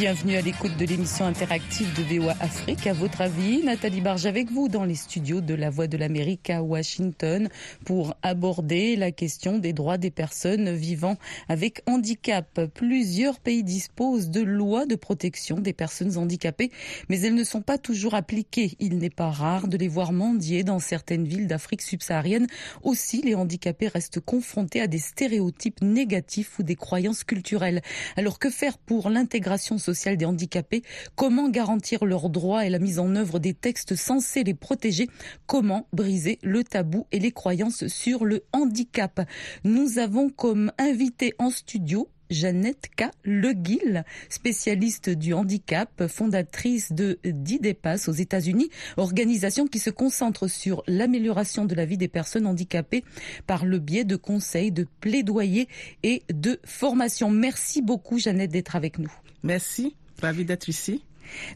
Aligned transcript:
Bienvenue 0.00 0.36
à 0.36 0.40
l'écoute 0.40 0.78
de 0.78 0.86
l'émission 0.86 1.26
interactive 1.26 1.92
de 1.94 2.02
VOA 2.02 2.34
Afrique. 2.40 2.86
À 2.86 2.94
votre 2.94 3.20
avis, 3.20 3.62
Nathalie 3.62 4.00
Barge 4.00 4.24
avec 4.24 4.50
vous 4.50 4.68
dans 4.68 4.86
les 4.86 4.94
studios 4.94 5.42
de 5.42 5.52
la 5.52 5.68
Voix 5.68 5.88
de 5.88 5.98
l'Amérique 5.98 6.48
à 6.48 6.62
Washington 6.62 7.50
pour 7.84 8.14
aborder 8.22 8.96
la 8.96 9.12
question 9.12 9.58
des 9.58 9.74
droits 9.74 9.98
des 9.98 10.10
personnes 10.10 10.74
vivant 10.74 11.18
avec 11.50 11.82
handicap. 11.86 12.62
Plusieurs 12.72 13.40
pays 13.40 13.62
disposent 13.62 14.30
de 14.30 14.40
lois 14.40 14.86
de 14.86 14.94
protection 14.94 15.58
des 15.58 15.74
personnes 15.74 16.16
handicapées, 16.16 16.70
mais 17.10 17.20
elles 17.20 17.34
ne 17.34 17.44
sont 17.44 17.60
pas 17.60 17.76
toujours 17.76 18.14
appliquées. 18.14 18.76
Il 18.80 18.96
n'est 18.96 19.10
pas 19.10 19.28
rare 19.28 19.68
de 19.68 19.76
les 19.76 19.88
voir 19.88 20.12
mendier 20.12 20.64
dans 20.64 20.78
certaines 20.78 21.26
villes 21.26 21.46
d'Afrique 21.46 21.82
subsaharienne. 21.82 22.46
Aussi, 22.82 23.20
les 23.20 23.34
handicapés 23.34 23.88
restent 23.88 24.20
confrontés 24.20 24.80
à 24.80 24.86
des 24.86 24.96
stéréotypes 24.96 25.82
négatifs 25.82 26.58
ou 26.58 26.62
des 26.62 26.76
croyances 26.76 27.22
culturelles. 27.22 27.82
Alors 28.16 28.38
que 28.38 28.48
faire 28.48 28.78
pour 28.78 29.10
l'intégration 29.10 29.76
sociale 29.76 29.89
des 30.16 30.24
handicapés, 30.24 30.82
comment 31.14 31.48
garantir 31.48 32.04
leurs 32.04 32.30
droits 32.30 32.64
et 32.64 32.70
la 32.70 32.78
mise 32.78 32.98
en 32.98 33.14
œuvre 33.16 33.38
des 33.38 33.54
textes 33.54 33.96
censés 33.96 34.44
les 34.44 34.54
protéger, 34.54 35.08
comment 35.46 35.86
briser 35.92 36.38
le 36.42 36.64
tabou 36.64 37.06
et 37.12 37.18
les 37.18 37.32
croyances 37.32 37.86
sur 37.88 38.24
le 38.24 38.44
handicap? 38.52 39.20
Nous 39.64 39.98
avons 39.98 40.30
comme 40.30 40.72
invité 40.78 41.34
en 41.38 41.50
studio 41.50 42.08
Jeannette 42.30 42.90
K. 42.96 43.10
Leguil, 43.24 44.04
spécialiste 44.28 45.10
du 45.10 45.34
handicap, 45.34 46.06
fondatrice 46.06 46.92
de 46.92 47.18
DIDEPAS 47.24 48.08
aux 48.08 48.12
États-Unis, 48.12 48.70
organisation 48.96 49.66
qui 49.66 49.80
se 49.80 49.90
concentre 49.90 50.48
sur 50.48 50.82
l'amélioration 50.86 51.64
de 51.64 51.74
la 51.74 51.84
vie 51.84 51.98
des 51.98 52.08
personnes 52.08 52.46
handicapées 52.46 53.04
par 53.46 53.66
le 53.66 53.78
biais 53.78 54.04
de 54.04 54.16
conseils, 54.16 54.72
de 54.72 54.86
plaidoyer 55.00 55.68
et 56.02 56.22
de 56.32 56.60
formation. 56.64 57.30
Merci 57.30 57.82
beaucoup, 57.82 58.18
Jeannette, 58.18 58.52
d'être 58.52 58.76
avec 58.76 58.98
nous. 58.98 59.12
Merci, 59.42 59.94
ravi 60.20 60.44
d'être 60.44 60.68
ici. 60.68 61.02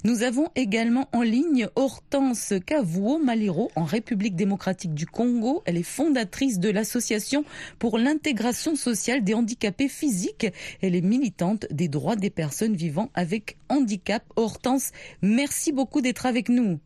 Nous 0.04 0.22
avons 0.22 0.48
également 0.54 1.08
en 1.12 1.22
ligne 1.22 1.68
Hortense 1.74 2.54
Kavuo 2.64 3.18
Maliro 3.18 3.70
en 3.76 3.84
République 3.84 4.36
démocratique 4.36 4.94
du 4.94 5.06
Congo. 5.06 5.62
Elle 5.66 5.76
est 5.76 5.82
fondatrice 5.82 6.58
de 6.58 6.70
l'association 6.70 7.44
pour 7.78 7.98
l'intégration 7.98 8.76
sociale 8.76 9.24
des 9.24 9.34
handicapés 9.34 9.88
physiques. 9.88 10.46
Elle 10.80 10.94
est 10.94 11.00
militante 11.00 11.66
des 11.70 11.88
droits 11.88 12.16
des 12.16 12.30
personnes 12.30 12.76
vivant 12.76 13.10
avec 13.14 13.56
handicap. 13.68 14.24
Hortense, 14.36 14.92
merci 15.22 15.72
beaucoup 15.72 16.00
d'être 16.00 16.26
avec 16.26 16.48
nous. 16.48 16.78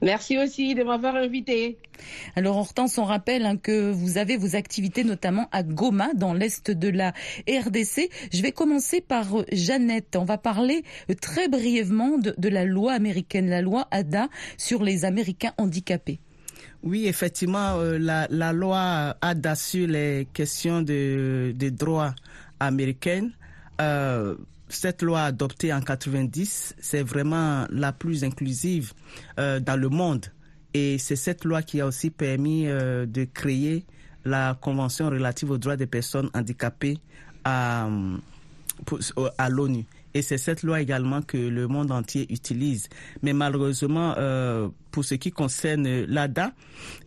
Merci 0.00 0.36
aussi 0.36 0.74
de 0.74 0.82
m'avoir 0.82 1.14
invité. 1.14 1.78
Alors 2.34 2.56
Hortense, 2.56 2.98
on 2.98 3.04
rappelle 3.04 3.46
hein, 3.46 3.56
que 3.56 3.90
vous 3.90 4.18
avez 4.18 4.36
vos 4.36 4.56
activités 4.56 5.04
notamment 5.04 5.48
à 5.52 5.62
Goma, 5.62 6.12
dans 6.14 6.34
l'est 6.34 6.70
de 6.70 6.88
la 6.88 7.12
RDC. 7.48 8.10
Je 8.32 8.42
vais 8.42 8.52
commencer 8.52 9.00
par 9.00 9.38
euh, 9.38 9.44
Jeannette. 9.52 10.16
On 10.16 10.24
va 10.24 10.38
parler 10.38 10.82
euh, 11.10 11.14
très 11.14 11.48
brièvement 11.48 12.18
de, 12.18 12.34
de 12.36 12.48
la 12.48 12.64
loi 12.64 12.92
américaine, 12.92 13.48
la 13.48 13.62
loi 13.62 13.86
ADA 13.90 14.28
sur 14.56 14.82
les 14.82 15.04
Américains 15.04 15.52
handicapés. 15.58 16.18
Oui, 16.82 17.06
effectivement, 17.06 17.78
euh, 17.78 17.96
la, 17.96 18.26
la, 18.30 18.52
loi 18.52 19.16
ADA 19.20 19.54
sur 19.54 19.86
les 19.86 20.26
questions 20.32 20.82
de, 20.82 21.54
de 21.56 21.68
droits 21.68 22.14
américains 22.58 23.28
euh, 23.80 24.34
cette 24.74 25.02
loi 25.02 25.22
adoptée 25.22 25.72
en 25.72 25.80
90, 25.80 26.74
c'est 26.78 27.02
vraiment 27.02 27.66
la 27.70 27.92
plus 27.92 28.24
inclusive 28.24 28.92
euh, 29.38 29.60
dans 29.60 29.76
le 29.76 29.88
monde. 29.88 30.26
Et 30.74 30.98
c'est 30.98 31.16
cette 31.16 31.44
loi 31.44 31.62
qui 31.62 31.80
a 31.80 31.86
aussi 31.86 32.10
permis 32.10 32.66
euh, 32.66 33.06
de 33.06 33.24
créer 33.24 33.84
la 34.24 34.56
Convention 34.60 35.10
relative 35.10 35.50
aux 35.50 35.58
droits 35.58 35.76
des 35.76 35.86
personnes 35.86 36.30
handicapées 36.34 36.98
à, 37.44 37.88
à 39.38 39.48
l'ONU. 39.48 39.84
Et 40.14 40.22
c'est 40.22 40.38
cette 40.38 40.62
loi 40.62 40.80
également 40.80 41.22
que 41.22 41.36
le 41.36 41.68
monde 41.68 41.90
entier 41.90 42.26
utilise. 42.32 42.88
Mais 43.22 43.32
malheureusement, 43.32 44.14
euh, 44.18 44.68
pour 44.90 45.04
ce 45.04 45.14
qui 45.14 45.30
concerne 45.30 46.04
l'ADA, 46.04 46.52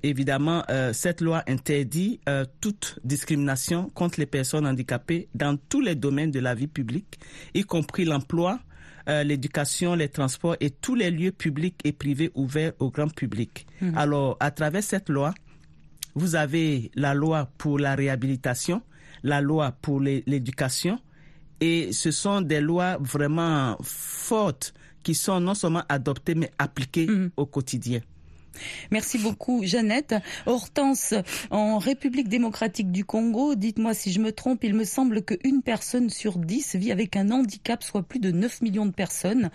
évidemment, 0.03 0.63
euh, 0.69 0.91
cette 0.93 1.21
loi 1.21 1.43
interdit 1.47 2.19
euh, 2.27 2.45
toute 2.61 2.99
discrimination 3.03 3.89
contre 3.93 4.19
les 4.19 4.25
personnes 4.25 4.65
handicapées 4.65 5.29
dans 5.35 5.57
tous 5.69 5.81
les 5.81 5.95
domaines 5.95 6.31
de 6.31 6.39
la 6.39 6.55
vie 6.55 6.67
publique, 6.67 7.19
y 7.53 7.63
compris 7.63 8.05
l'emploi, 8.05 8.59
euh, 9.07 9.23
l'éducation, 9.23 9.93
les 9.93 10.09
transports 10.09 10.55
et 10.59 10.71
tous 10.71 10.95
les 10.95 11.11
lieux 11.11 11.31
publics 11.31 11.79
et 11.83 11.91
privés 11.91 12.31
ouverts 12.33 12.73
au 12.79 12.89
grand 12.89 13.13
public. 13.13 13.67
Mmh. 13.81 13.95
Alors, 13.97 14.35
à 14.39 14.49
travers 14.49 14.83
cette 14.83 15.09
loi, 15.09 15.33
vous 16.15 16.35
avez 16.35 16.89
la 16.95 17.13
loi 17.13 17.49
pour 17.59 17.77
la 17.77 17.93
réhabilitation, 17.93 18.81
la 19.21 19.41
loi 19.41 19.73
pour 19.81 19.99
l'éducation, 20.01 20.99
et 21.61 21.91
ce 21.93 22.11
sont 22.11 22.41
des 22.41 22.61
lois 22.61 22.97
vraiment 22.99 23.77
fortes 23.81 24.73
qui 25.03 25.15
sont 25.15 25.39
non 25.39 25.53
seulement 25.53 25.83
adoptées 25.89 26.35
mais 26.35 26.51
appliquées 26.57 27.07
mmh. 27.07 27.31
au 27.37 27.45
quotidien. 27.45 28.01
Merci 28.91 29.17
beaucoup, 29.17 29.63
Jeannette. 29.63 30.15
Hortense, 30.45 31.13
en 31.51 31.77
République 31.77 32.27
démocratique 32.27 32.91
du 32.91 33.05
Congo, 33.05 33.55
dites-moi 33.55 33.93
si 33.93 34.11
je 34.11 34.19
me 34.19 34.31
trompe, 34.31 34.63
il 34.63 34.73
me 34.73 34.85
semble 34.85 35.23
qu'une 35.23 35.61
personne 35.61 36.09
sur 36.09 36.37
dix 36.37 36.75
vit 36.75 36.91
avec 36.91 37.15
un 37.15 37.31
handicap, 37.31 37.83
soit 37.83 38.03
plus 38.03 38.19
de 38.19 38.31
9 38.31 38.61
millions 38.61 38.85
de 38.85 38.91
personnes. 38.91 39.49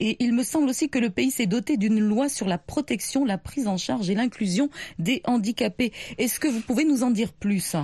Et 0.00 0.22
il 0.22 0.34
me 0.34 0.42
semble 0.42 0.68
aussi 0.68 0.88
que 0.88 0.98
le 0.98 1.10
pays 1.10 1.30
s'est 1.30 1.46
doté 1.46 1.76
d'une 1.76 2.00
loi 2.00 2.28
sur 2.28 2.46
la 2.46 2.58
protection, 2.58 3.24
la 3.24 3.38
prise 3.38 3.66
en 3.68 3.76
charge 3.76 4.10
et 4.10 4.14
l'inclusion 4.14 4.70
des 4.98 5.22
handicapés. 5.24 5.92
Est-ce 6.18 6.40
que 6.40 6.48
vous 6.48 6.60
pouvez 6.60 6.84
nous 6.84 7.02
en 7.02 7.10
dire 7.10 7.32
plus? 7.32 7.76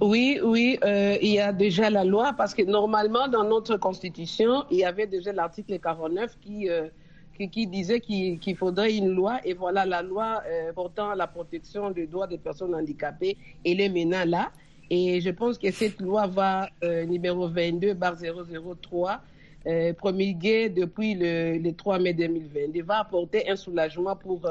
Oui, 0.00 0.40
oui, 0.42 0.78
euh, 0.84 1.16
il 1.20 1.32
y 1.32 1.40
a 1.40 1.52
déjà 1.52 1.90
la 1.90 2.04
loi 2.04 2.32
parce 2.36 2.54
que 2.54 2.62
normalement 2.62 3.28
dans 3.28 3.44
notre 3.44 3.76
constitution, 3.76 4.64
il 4.70 4.78
y 4.78 4.84
avait 4.84 5.06
déjà 5.06 5.32
l'article 5.32 5.78
49 5.78 6.36
qui, 6.40 6.68
euh, 6.68 6.88
qui, 7.36 7.48
qui, 7.48 7.66
disait 7.66 8.00
qu'il 8.00 8.38
qu 8.38 8.54
faudrait 8.54 8.94
une 8.94 9.10
loi 9.10 9.40
et 9.44 9.54
voilà 9.54 9.84
la 9.84 10.02
loi 10.02 10.42
euh, 10.46 10.72
portant 10.72 11.14
la 11.14 11.26
protection 11.26 11.90
des 11.90 12.06
droits 12.06 12.26
des 12.26 12.38
personnes 12.38 12.74
handicapées, 12.74 13.36
elle 13.64 13.80
est 13.80 13.88
maintenant 13.88 14.24
là 14.24 14.50
et 14.90 15.20
je 15.20 15.30
pense 15.30 15.58
que 15.58 15.70
cette 15.70 16.00
loi 16.00 16.26
va 16.26 16.68
euh, 16.82 17.04
numéro 17.04 17.48
22 17.48 17.94
bar 17.94 18.16
003 18.16 19.20
euh, 19.66 19.92
promulguée 19.92 20.68
depuis 20.68 21.14
le, 21.14 21.58
le 21.58 21.72
3 21.72 21.98
mai 21.98 22.14
2020 22.14 22.82
va 22.84 23.00
apporter 23.00 23.48
un 23.50 23.56
soulagement 23.56 24.16
pour 24.16 24.48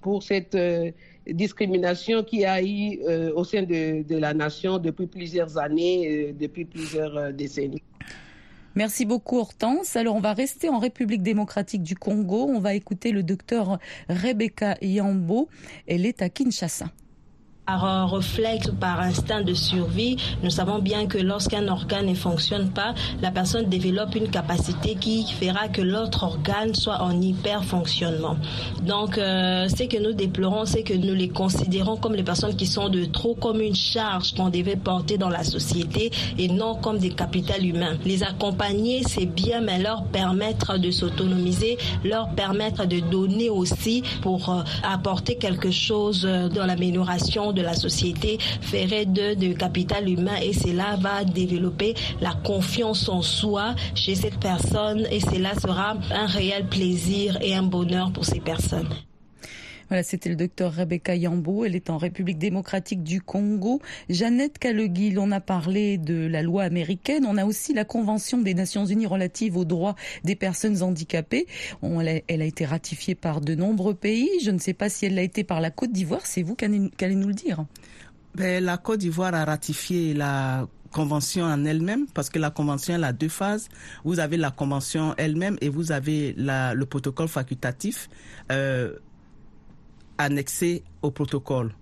pour 0.00 0.22
cette 0.24 0.56
discrimination 1.26 2.22
qui 2.22 2.44
a 2.44 2.62
eu 2.62 3.00
euh, 3.08 3.32
au 3.34 3.44
sein 3.44 3.62
de, 3.62 4.04
la 4.16 4.34
nation 4.34 4.78
depuis 4.78 5.06
plusieurs 5.06 5.58
années, 5.58 6.08
euh, 6.08 6.32
depuis 6.32 6.64
plusieurs 6.64 7.16
euh, 7.16 7.32
décennies. 7.32 7.82
Merci 8.74 9.04
beaucoup 9.04 9.38
Hortense. 9.38 9.96
Alors 9.96 10.16
on 10.16 10.20
va 10.20 10.32
rester 10.32 10.68
en 10.70 10.78
République 10.78 11.22
démocratique 11.22 11.82
du 11.82 11.94
Congo. 11.94 12.46
On 12.48 12.58
va 12.58 12.74
écouter 12.74 13.12
le 13.12 13.22
docteur 13.22 13.78
Rebecca 14.08 14.76
Yambo. 14.80 15.48
Elle 15.86 16.06
est 16.06 16.22
à 16.22 16.30
Kinshasa. 16.30 16.86
Par 17.72 18.10
réflexe 18.12 18.68
ou 18.68 18.74
par 18.74 19.00
instinct 19.00 19.40
de 19.40 19.54
survie, 19.54 20.18
nous 20.42 20.50
savons 20.50 20.78
bien 20.78 21.06
que 21.06 21.16
lorsqu'un 21.16 21.66
organe 21.68 22.04
ne 22.04 22.14
fonctionne 22.14 22.68
pas, 22.68 22.92
la 23.22 23.30
personne 23.30 23.64
développe 23.64 24.14
une 24.14 24.28
capacité 24.28 24.94
qui 24.94 25.24
fera 25.40 25.68
que 25.68 25.80
l'autre 25.80 26.24
organe 26.24 26.74
soit 26.74 27.00
en 27.00 27.18
hyper 27.18 27.64
fonctionnement. 27.64 28.36
Donc, 28.82 29.16
euh, 29.16 29.68
ce 29.70 29.84
que 29.84 29.96
nous 30.02 30.12
déplorons, 30.12 30.66
c'est 30.66 30.82
que 30.82 30.92
nous 30.92 31.14
les 31.14 31.30
considérons 31.30 31.96
comme 31.96 32.14
les 32.14 32.22
personnes 32.22 32.54
qui 32.54 32.66
sont 32.66 32.90
de 32.90 33.06
trop 33.06 33.34
comme 33.34 33.62
une 33.62 33.74
charge 33.74 34.34
qu'on 34.34 34.50
devait 34.50 34.76
porter 34.76 35.16
dans 35.16 35.30
la 35.30 35.42
société 35.42 36.10
et 36.36 36.48
non 36.48 36.74
comme 36.74 36.98
des 36.98 37.10
capitales 37.14 37.64
humains. 37.64 37.96
Les 38.04 38.22
accompagner, 38.22 39.02
c'est 39.02 39.24
bien, 39.24 39.62
mais 39.62 39.78
leur 39.78 40.04
permettre 40.04 40.76
de 40.76 40.90
s'autonomiser, 40.90 41.78
leur 42.04 42.28
permettre 42.34 42.84
de 42.84 43.00
donner 43.00 43.48
aussi 43.48 44.02
pour 44.20 44.50
euh, 44.50 44.62
apporter 44.82 45.36
quelque 45.36 45.70
chose 45.70 46.28
dans 46.54 46.66
l'amélioration 46.66 47.52
de 47.52 47.61
la 47.62 47.74
société 47.74 48.38
ferait 48.60 49.06
de, 49.06 49.34
de 49.34 49.52
capital 49.52 50.08
humain 50.08 50.36
et 50.42 50.52
cela 50.52 50.96
va 50.96 51.24
développer 51.24 51.94
la 52.20 52.34
confiance 52.44 53.08
en 53.08 53.22
soi 53.22 53.74
chez 53.94 54.14
cette 54.14 54.38
personne 54.38 55.06
et 55.10 55.20
cela 55.20 55.54
sera 55.54 55.96
un 56.10 56.26
réel 56.26 56.66
plaisir 56.66 57.38
et 57.40 57.54
un 57.54 57.62
bonheur 57.62 58.12
pour 58.12 58.24
ces 58.24 58.40
personnes. 58.40 58.88
Voilà, 59.92 60.04
c'était 60.04 60.30
le 60.30 60.36
docteur 60.36 60.72
Rebecca 60.72 61.14
Yambo. 61.14 61.66
Elle 61.66 61.76
est 61.76 61.90
en 61.90 61.98
République 61.98 62.38
démocratique 62.38 63.02
du 63.02 63.20
Congo. 63.20 63.82
Jeannette 64.08 64.58
Caleguil, 64.58 65.18
on 65.18 65.30
a 65.32 65.40
parlé 65.40 65.98
de 65.98 66.26
la 66.26 66.40
loi 66.40 66.62
américaine. 66.62 67.26
On 67.28 67.36
a 67.36 67.44
aussi 67.44 67.74
la 67.74 67.84
Convention 67.84 68.38
des 68.38 68.54
Nations 68.54 68.86
Unies 68.86 69.04
relative 69.04 69.58
aux 69.58 69.66
droits 69.66 69.94
des 70.24 70.34
personnes 70.34 70.82
handicapées. 70.82 71.46
Elle 71.82 72.40
a 72.40 72.44
été 72.46 72.64
ratifiée 72.64 73.14
par 73.14 73.42
de 73.42 73.54
nombreux 73.54 73.92
pays. 73.92 74.30
Je 74.42 74.50
ne 74.50 74.56
sais 74.56 74.72
pas 74.72 74.88
si 74.88 75.04
elle 75.04 75.14
l'a 75.14 75.20
été 75.20 75.44
par 75.44 75.60
la 75.60 75.70
Côte 75.70 75.92
d'Ivoire. 75.92 76.24
C'est 76.24 76.42
vous 76.42 76.54
qui 76.54 76.64
allez 76.64 77.14
nous 77.14 77.28
le 77.28 77.34
dire. 77.34 77.66
Ben, 78.34 78.64
la 78.64 78.78
Côte 78.78 79.00
d'Ivoire 79.00 79.34
a 79.34 79.44
ratifié 79.44 80.14
la 80.14 80.68
convention 80.90 81.44
en 81.44 81.66
elle-même, 81.66 82.06
parce 82.14 82.30
que 82.30 82.38
la 82.38 82.50
convention 82.50 82.94
elle 82.94 83.04
a 83.04 83.12
deux 83.12 83.28
phases. 83.28 83.68
Vous 84.04 84.20
avez 84.20 84.38
la 84.38 84.50
convention 84.50 85.14
elle-même 85.18 85.58
et 85.60 85.68
vous 85.68 85.92
avez 85.92 86.34
le 86.38 86.84
protocole 86.84 87.28
facultatif 87.28 88.08
euh, 88.50 88.96
annexé 90.22 90.82
au 91.02 91.10
protocole. 91.10 91.74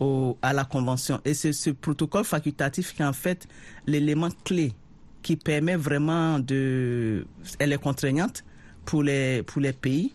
Au, 0.00 0.36
à 0.42 0.52
la 0.52 0.64
convention. 0.64 1.20
Et 1.24 1.34
c'est 1.34 1.52
ce 1.52 1.70
protocole 1.70 2.24
facultatif 2.24 2.94
qui 2.94 3.02
est 3.02 3.04
en 3.04 3.12
fait 3.12 3.46
l'élément 3.86 4.28
clé 4.44 4.72
qui 5.22 5.36
permet 5.36 5.76
vraiment 5.76 6.40
de... 6.40 7.26
Elle 7.60 7.72
est 7.72 7.78
contraignante 7.78 8.44
pour 8.84 9.04
les, 9.04 9.44
pour 9.44 9.62
les 9.62 9.72
pays. 9.72 10.12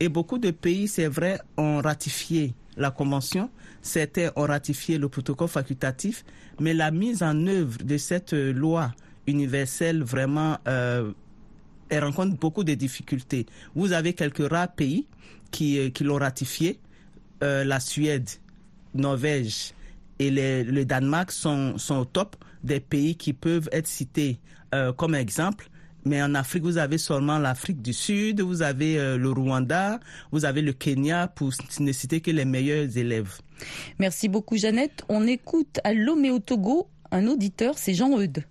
Et 0.00 0.08
beaucoup 0.08 0.38
de 0.38 0.50
pays, 0.50 0.88
c'est 0.88 1.06
vrai, 1.06 1.40
ont 1.56 1.80
ratifié 1.80 2.54
la 2.76 2.90
convention, 2.90 3.50
certains 3.82 4.30
ont 4.34 4.46
ratifié 4.46 4.98
le 4.98 5.08
protocole 5.08 5.48
facultatif, 5.48 6.24
mais 6.58 6.74
la 6.74 6.90
mise 6.90 7.22
en 7.22 7.46
œuvre 7.46 7.78
de 7.78 7.96
cette 7.98 8.32
loi 8.32 8.92
universelle 9.26 10.02
vraiment 10.02 10.58
euh, 10.66 11.12
elle 11.90 12.04
rencontre 12.04 12.36
beaucoup 12.36 12.64
de 12.64 12.74
difficultés. 12.74 13.46
Vous 13.74 13.92
avez 13.92 14.14
quelques 14.14 14.48
rares 14.48 14.72
pays 14.72 15.06
qui, 15.50 15.78
euh, 15.78 15.90
qui 15.90 16.04
l'ont 16.04 16.18
ratifié. 16.18 16.78
Euh, 17.42 17.64
la 17.64 17.80
Suède, 17.80 18.28
Norvège 18.94 19.72
et 20.18 20.30
le 20.30 20.84
Danemark 20.84 21.32
sont, 21.32 21.74
au 21.90 22.04
top 22.04 22.36
des 22.62 22.80
pays 22.80 23.16
qui 23.16 23.32
peuvent 23.32 23.68
être 23.72 23.86
cités 23.86 24.38
euh, 24.74 24.92
comme 24.92 25.14
exemple. 25.14 25.68
Mais 26.04 26.22
en 26.22 26.34
Afrique, 26.34 26.62
vous 26.62 26.78
avez 26.78 26.98
seulement 26.98 27.38
l'Afrique 27.38 27.82
du 27.82 27.92
Sud, 27.92 28.40
vous 28.40 28.62
avez 28.62 28.98
euh, 28.98 29.18
le 29.18 29.30
Rwanda, 29.30 30.00
vous 30.32 30.44
avez 30.44 30.62
le 30.62 30.72
Kenya, 30.72 31.28
pour 31.28 31.50
ne 31.78 31.92
citer 31.92 32.20
que 32.20 32.30
les 32.30 32.44
meilleurs 32.44 32.96
élèves. 32.96 33.38
Merci 33.98 34.28
beaucoup, 34.28 34.56
Jeannette. 34.56 35.04
On 35.08 35.26
écoute 35.26 35.78
à 35.84 35.92
Lomé 35.92 36.30
au 36.30 36.38
Togo 36.38 36.88
un 37.10 37.26
auditeur, 37.26 37.76
c'est 37.76 37.94
Jean 37.94 38.18
Eudes 38.18 38.44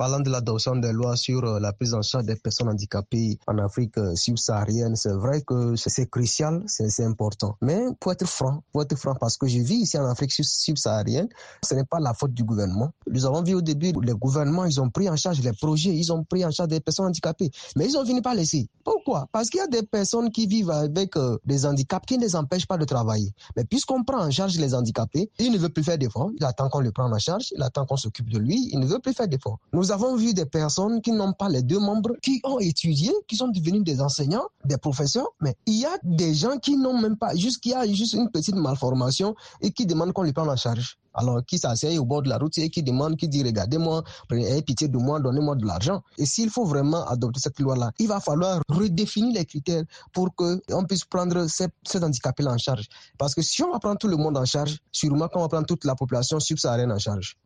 parlant 0.00 0.20
de 0.20 0.30
l'adoption 0.30 0.76
des 0.76 0.92
lois 0.92 1.14
sur 1.14 1.44
euh, 1.44 1.60
la 1.60 1.74
prise 1.74 1.92
en 1.92 2.00
charge 2.00 2.24
des 2.24 2.36
personnes 2.36 2.70
handicapées 2.70 3.38
en 3.46 3.58
Afrique 3.58 3.98
euh, 3.98 4.16
subsaharienne, 4.16 4.96
c'est 4.96 5.12
vrai 5.12 5.42
que 5.42 5.76
c'est 5.76 6.08
crucial, 6.08 6.62
c'est 6.66 7.04
important. 7.04 7.58
Mais 7.60 7.78
pour 8.00 8.10
être 8.10 8.26
franc, 8.26 8.62
pour 8.72 8.80
être 8.80 8.96
franc, 8.96 9.14
parce 9.14 9.36
que 9.36 9.46
je 9.46 9.58
vis 9.58 9.74
ici 9.74 9.98
en 9.98 10.06
Afrique 10.06 10.32
subsaharienne, 10.32 11.28
ce 11.62 11.74
n'est 11.74 11.84
pas 11.84 12.00
la 12.00 12.14
faute 12.14 12.32
du 12.32 12.44
gouvernement. 12.44 12.92
Nous 13.10 13.26
avons 13.26 13.42
vu 13.42 13.52
au 13.52 13.60
début, 13.60 13.92
les 14.02 14.14
gouvernements, 14.14 14.64
ils 14.64 14.80
ont 14.80 14.88
pris 14.88 15.06
en 15.10 15.16
charge 15.16 15.42
les 15.42 15.52
projets, 15.52 15.94
ils 15.94 16.10
ont 16.14 16.24
pris 16.24 16.46
en 16.46 16.50
charge 16.50 16.70
des 16.70 16.80
personnes 16.80 17.04
handicapées, 17.04 17.50
mais 17.76 17.84
ils 17.84 17.98
ont 17.98 18.06
fini 18.06 18.22
par 18.22 18.34
laisser. 18.34 18.70
Pourquoi? 18.82 19.28
Parce 19.32 19.50
qu'il 19.50 19.58
y 19.60 19.62
a 19.62 19.66
des 19.66 19.82
personnes 19.82 20.30
qui 20.30 20.46
vivent 20.46 20.70
avec 20.70 21.14
euh, 21.18 21.36
des 21.44 21.66
handicaps 21.66 22.06
qui 22.06 22.16
ne 22.16 22.22
les 22.22 22.36
empêchent 22.36 22.66
pas 22.66 22.78
de 22.78 22.86
travailler. 22.86 23.34
Mais 23.54 23.66
puisqu'on 23.66 24.02
prend 24.02 24.24
en 24.24 24.30
charge 24.30 24.56
les 24.56 24.74
handicapés, 24.74 25.30
il 25.38 25.52
ne 25.52 25.58
veut 25.58 25.68
plus 25.68 25.84
faire 25.84 25.98
d'efforts, 25.98 26.30
il 26.38 26.44
attend 26.46 26.70
qu'on 26.70 26.80
le 26.80 26.90
prenne 26.90 27.12
en 27.12 27.18
charge, 27.18 27.52
il 27.54 27.62
attend 27.62 27.84
qu'on 27.84 27.98
s'occupe 27.98 28.30
de 28.30 28.38
lui, 28.38 28.70
il 28.72 28.80
ne 28.80 28.86
veut 28.86 28.98
plus 28.98 29.12
faire 29.12 29.28
d'efforts. 29.28 29.58
Nous 29.74 29.89
nous 29.90 29.96
avons 29.96 30.14
vu 30.14 30.34
des 30.34 30.46
personnes 30.46 31.02
qui 31.02 31.10
n'ont 31.10 31.32
pas 31.32 31.48
les 31.48 31.62
deux 31.62 31.80
membres, 31.80 32.14
qui 32.22 32.40
ont 32.44 32.60
étudié, 32.60 33.12
qui 33.26 33.34
sont 33.34 33.48
devenus 33.48 33.82
des 33.82 34.00
enseignants, 34.00 34.46
des 34.64 34.76
professeurs, 34.76 35.26
mais 35.40 35.56
il 35.66 35.80
y 35.80 35.84
a 35.84 35.98
des 36.04 36.32
gens 36.32 36.58
qui 36.58 36.76
n'ont 36.76 36.96
même 36.96 37.16
pas, 37.16 37.34
juste 37.34 37.60
qu'il 37.60 37.72
y 37.72 37.74
a 37.74 37.84
juste 37.88 38.12
une 38.12 38.30
petite 38.30 38.54
malformation 38.54 39.34
et 39.60 39.72
qui 39.72 39.86
demandent 39.86 40.12
qu'on 40.12 40.22
les 40.22 40.32
prenne 40.32 40.48
en 40.48 40.54
charge. 40.54 40.96
Alors, 41.12 41.44
qui 41.44 41.58
s'asseye 41.58 41.98
au 41.98 42.04
bord 42.04 42.22
de 42.22 42.28
la 42.28 42.38
route 42.38 42.56
et 42.58 42.70
qui 42.70 42.84
demande, 42.84 43.16
qui 43.16 43.26
dit, 43.26 43.42
regardez-moi, 43.42 44.04
ayez 44.30 44.62
pitié 44.62 44.86
de 44.86 44.96
moi, 44.96 45.18
donnez-moi 45.18 45.56
de 45.56 45.66
l'argent. 45.66 46.04
Et 46.18 46.24
s'il 46.24 46.50
faut 46.50 46.64
vraiment 46.64 47.04
adopter 47.08 47.40
cette 47.40 47.58
loi-là, 47.58 47.90
il 47.98 48.06
va 48.06 48.20
falloir 48.20 48.62
redéfinir 48.68 49.34
les 49.34 49.44
critères 49.44 49.82
pour 50.12 50.32
qu'on 50.36 50.84
puisse 50.88 51.04
prendre 51.04 51.48
ces, 51.48 51.66
ces 51.82 52.04
handicapés-là 52.04 52.52
en 52.52 52.58
charge. 52.58 52.86
Parce 53.18 53.34
que 53.34 53.42
si 53.42 53.60
on 53.64 53.72
va 53.72 53.80
prendre 53.80 53.98
tout 53.98 54.06
le 54.06 54.16
monde 54.16 54.36
en 54.36 54.44
charge, 54.44 54.78
sûrement 54.92 55.26
qu'on 55.26 55.40
va 55.40 55.48
prendre 55.48 55.66
toute 55.66 55.84
la 55.84 55.96
population 55.96 56.38
subsaharienne 56.38 56.92
en 56.92 56.98
charge. 57.00 57.36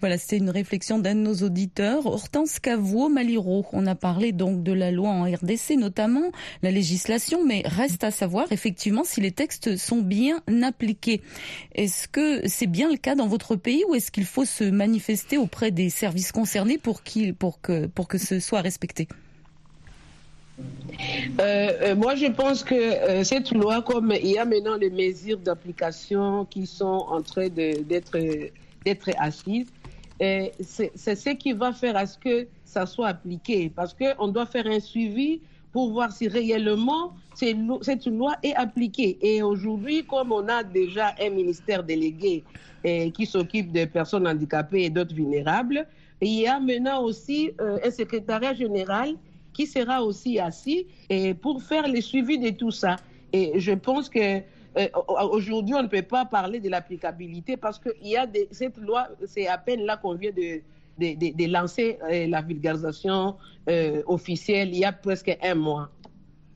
Voilà, 0.00 0.18
c'était 0.18 0.36
une 0.36 0.50
réflexion 0.50 0.98
d'un 0.98 1.14
de 1.14 1.20
nos 1.20 1.34
auditeurs. 1.36 2.06
Hortense 2.06 2.58
Cavouot 2.58 3.08
Maliro, 3.08 3.64
on 3.72 3.86
a 3.86 3.94
parlé 3.94 4.32
donc 4.32 4.62
de 4.62 4.72
la 4.72 4.90
loi 4.90 5.08
en 5.08 5.24
RDC 5.24 5.76
notamment, 5.78 6.32
la 6.62 6.70
législation, 6.70 7.44
mais 7.44 7.62
reste 7.64 8.04
à 8.04 8.10
savoir 8.10 8.46
effectivement 8.52 9.04
si 9.04 9.20
les 9.20 9.32
textes 9.32 9.76
sont 9.76 10.02
bien 10.02 10.42
appliqués. 10.62 11.22
Est-ce 11.74 12.08
que 12.08 12.46
c'est 12.46 12.66
bien 12.66 12.90
le 12.90 12.96
cas 12.96 13.14
dans 13.14 13.26
votre 13.26 13.56
pays 13.56 13.84
ou 13.88 13.94
est-ce 13.94 14.10
qu'il 14.10 14.26
faut 14.26 14.44
se 14.44 14.64
manifester 14.64 15.38
auprès 15.38 15.70
des 15.70 15.88
services 15.88 16.32
concernés 16.32 16.78
pour, 16.78 17.02
que, 17.02 18.18
ce 18.18 18.38
soit 18.40 18.60
respecté? 18.60 19.08
Euh, 20.58 20.62
euh, 21.40 21.96
moi, 21.96 22.14
je 22.14 22.26
pense 22.26 22.64
que 22.64 22.74
euh, 22.74 23.24
cette 23.24 23.50
loi, 23.52 23.82
comme 23.82 24.12
il 24.12 24.30
y 24.30 24.38
a 24.38 24.44
maintenant 24.46 24.76
les 24.76 24.88
mesures 24.88 25.38
d'application 25.38 26.46
qui 26.46 26.66
sont 26.66 27.04
en 27.08 27.20
train 27.20 27.48
d'être 27.48 28.16
d'être 28.86 29.10
assises, 29.18 29.70
c'est 30.18 31.16
ce 31.26 31.30
qui 31.30 31.52
va 31.52 31.72
faire 31.72 31.96
à 31.96 32.06
ce 32.06 32.16
que 32.18 32.46
ça 32.64 32.86
soit 32.86 33.08
appliqué, 33.08 33.70
parce 33.74 33.92
qu'on 33.94 34.28
doit 34.28 34.46
faire 34.46 34.66
un 34.66 34.80
suivi 34.80 35.40
pour 35.72 35.90
voir 35.90 36.10
si 36.10 36.28
réellement 36.28 37.14
cette 37.34 38.06
loi 38.06 38.36
est 38.42 38.54
appliquée. 38.54 39.18
Et 39.20 39.42
aujourd'hui, 39.42 40.04
comme 40.04 40.32
on 40.32 40.48
a 40.48 40.62
déjà 40.62 41.14
un 41.20 41.30
ministère 41.30 41.82
délégué 41.82 42.44
eh, 42.84 43.10
qui 43.10 43.26
s'occupe 43.26 43.72
des 43.72 43.86
personnes 43.86 44.26
handicapées 44.26 44.84
et 44.84 44.90
d'autres 44.90 45.14
vulnérables, 45.14 45.86
il 46.22 46.32
y 46.40 46.46
a 46.46 46.58
maintenant 46.58 47.02
aussi 47.02 47.50
euh, 47.60 47.78
un 47.84 47.90
secrétariat 47.90 48.54
général 48.54 49.16
qui 49.52 49.66
sera 49.66 50.02
aussi 50.02 50.38
assis 50.38 50.86
et 51.10 51.34
pour 51.34 51.62
faire 51.62 51.86
le 51.88 52.00
suivi 52.00 52.38
de 52.38 52.50
tout 52.50 52.70
ça. 52.70 52.96
Et 53.34 53.52
je 53.56 53.72
pense 53.72 54.08
que 54.08 54.40
euh, 54.76 54.88
aujourd'hui, 55.30 55.74
on 55.74 55.82
ne 55.82 55.88
peut 55.88 56.02
pas 56.02 56.24
parler 56.24 56.60
de 56.60 56.68
l'applicabilité 56.68 57.56
parce 57.56 57.78
que 57.78 57.90
y 58.02 58.16
a 58.16 58.26
des, 58.26 58.48
cette 58.50 58.76
loi, 58.76 59.08
c'est 59.26 59.46
à 59.46 59.58
peine 59.58 59.84
là 59.84 59.96
qu'on 59.96 60.14
vient 60.14 60.32
de, 60.32 61.50
lancer 61.50 61.98
euh, 62.10 62.26
la 62.26 62.42
vulgarisation 62.42 63.36
euh, 63.68 64.02
officielle 64.06 64.68
il 64.68 64.78
y 64.78 64.84
a 64.84 64.92
presque 64.92 65.36
un 65.42 65.54
mois. 65.54 65.90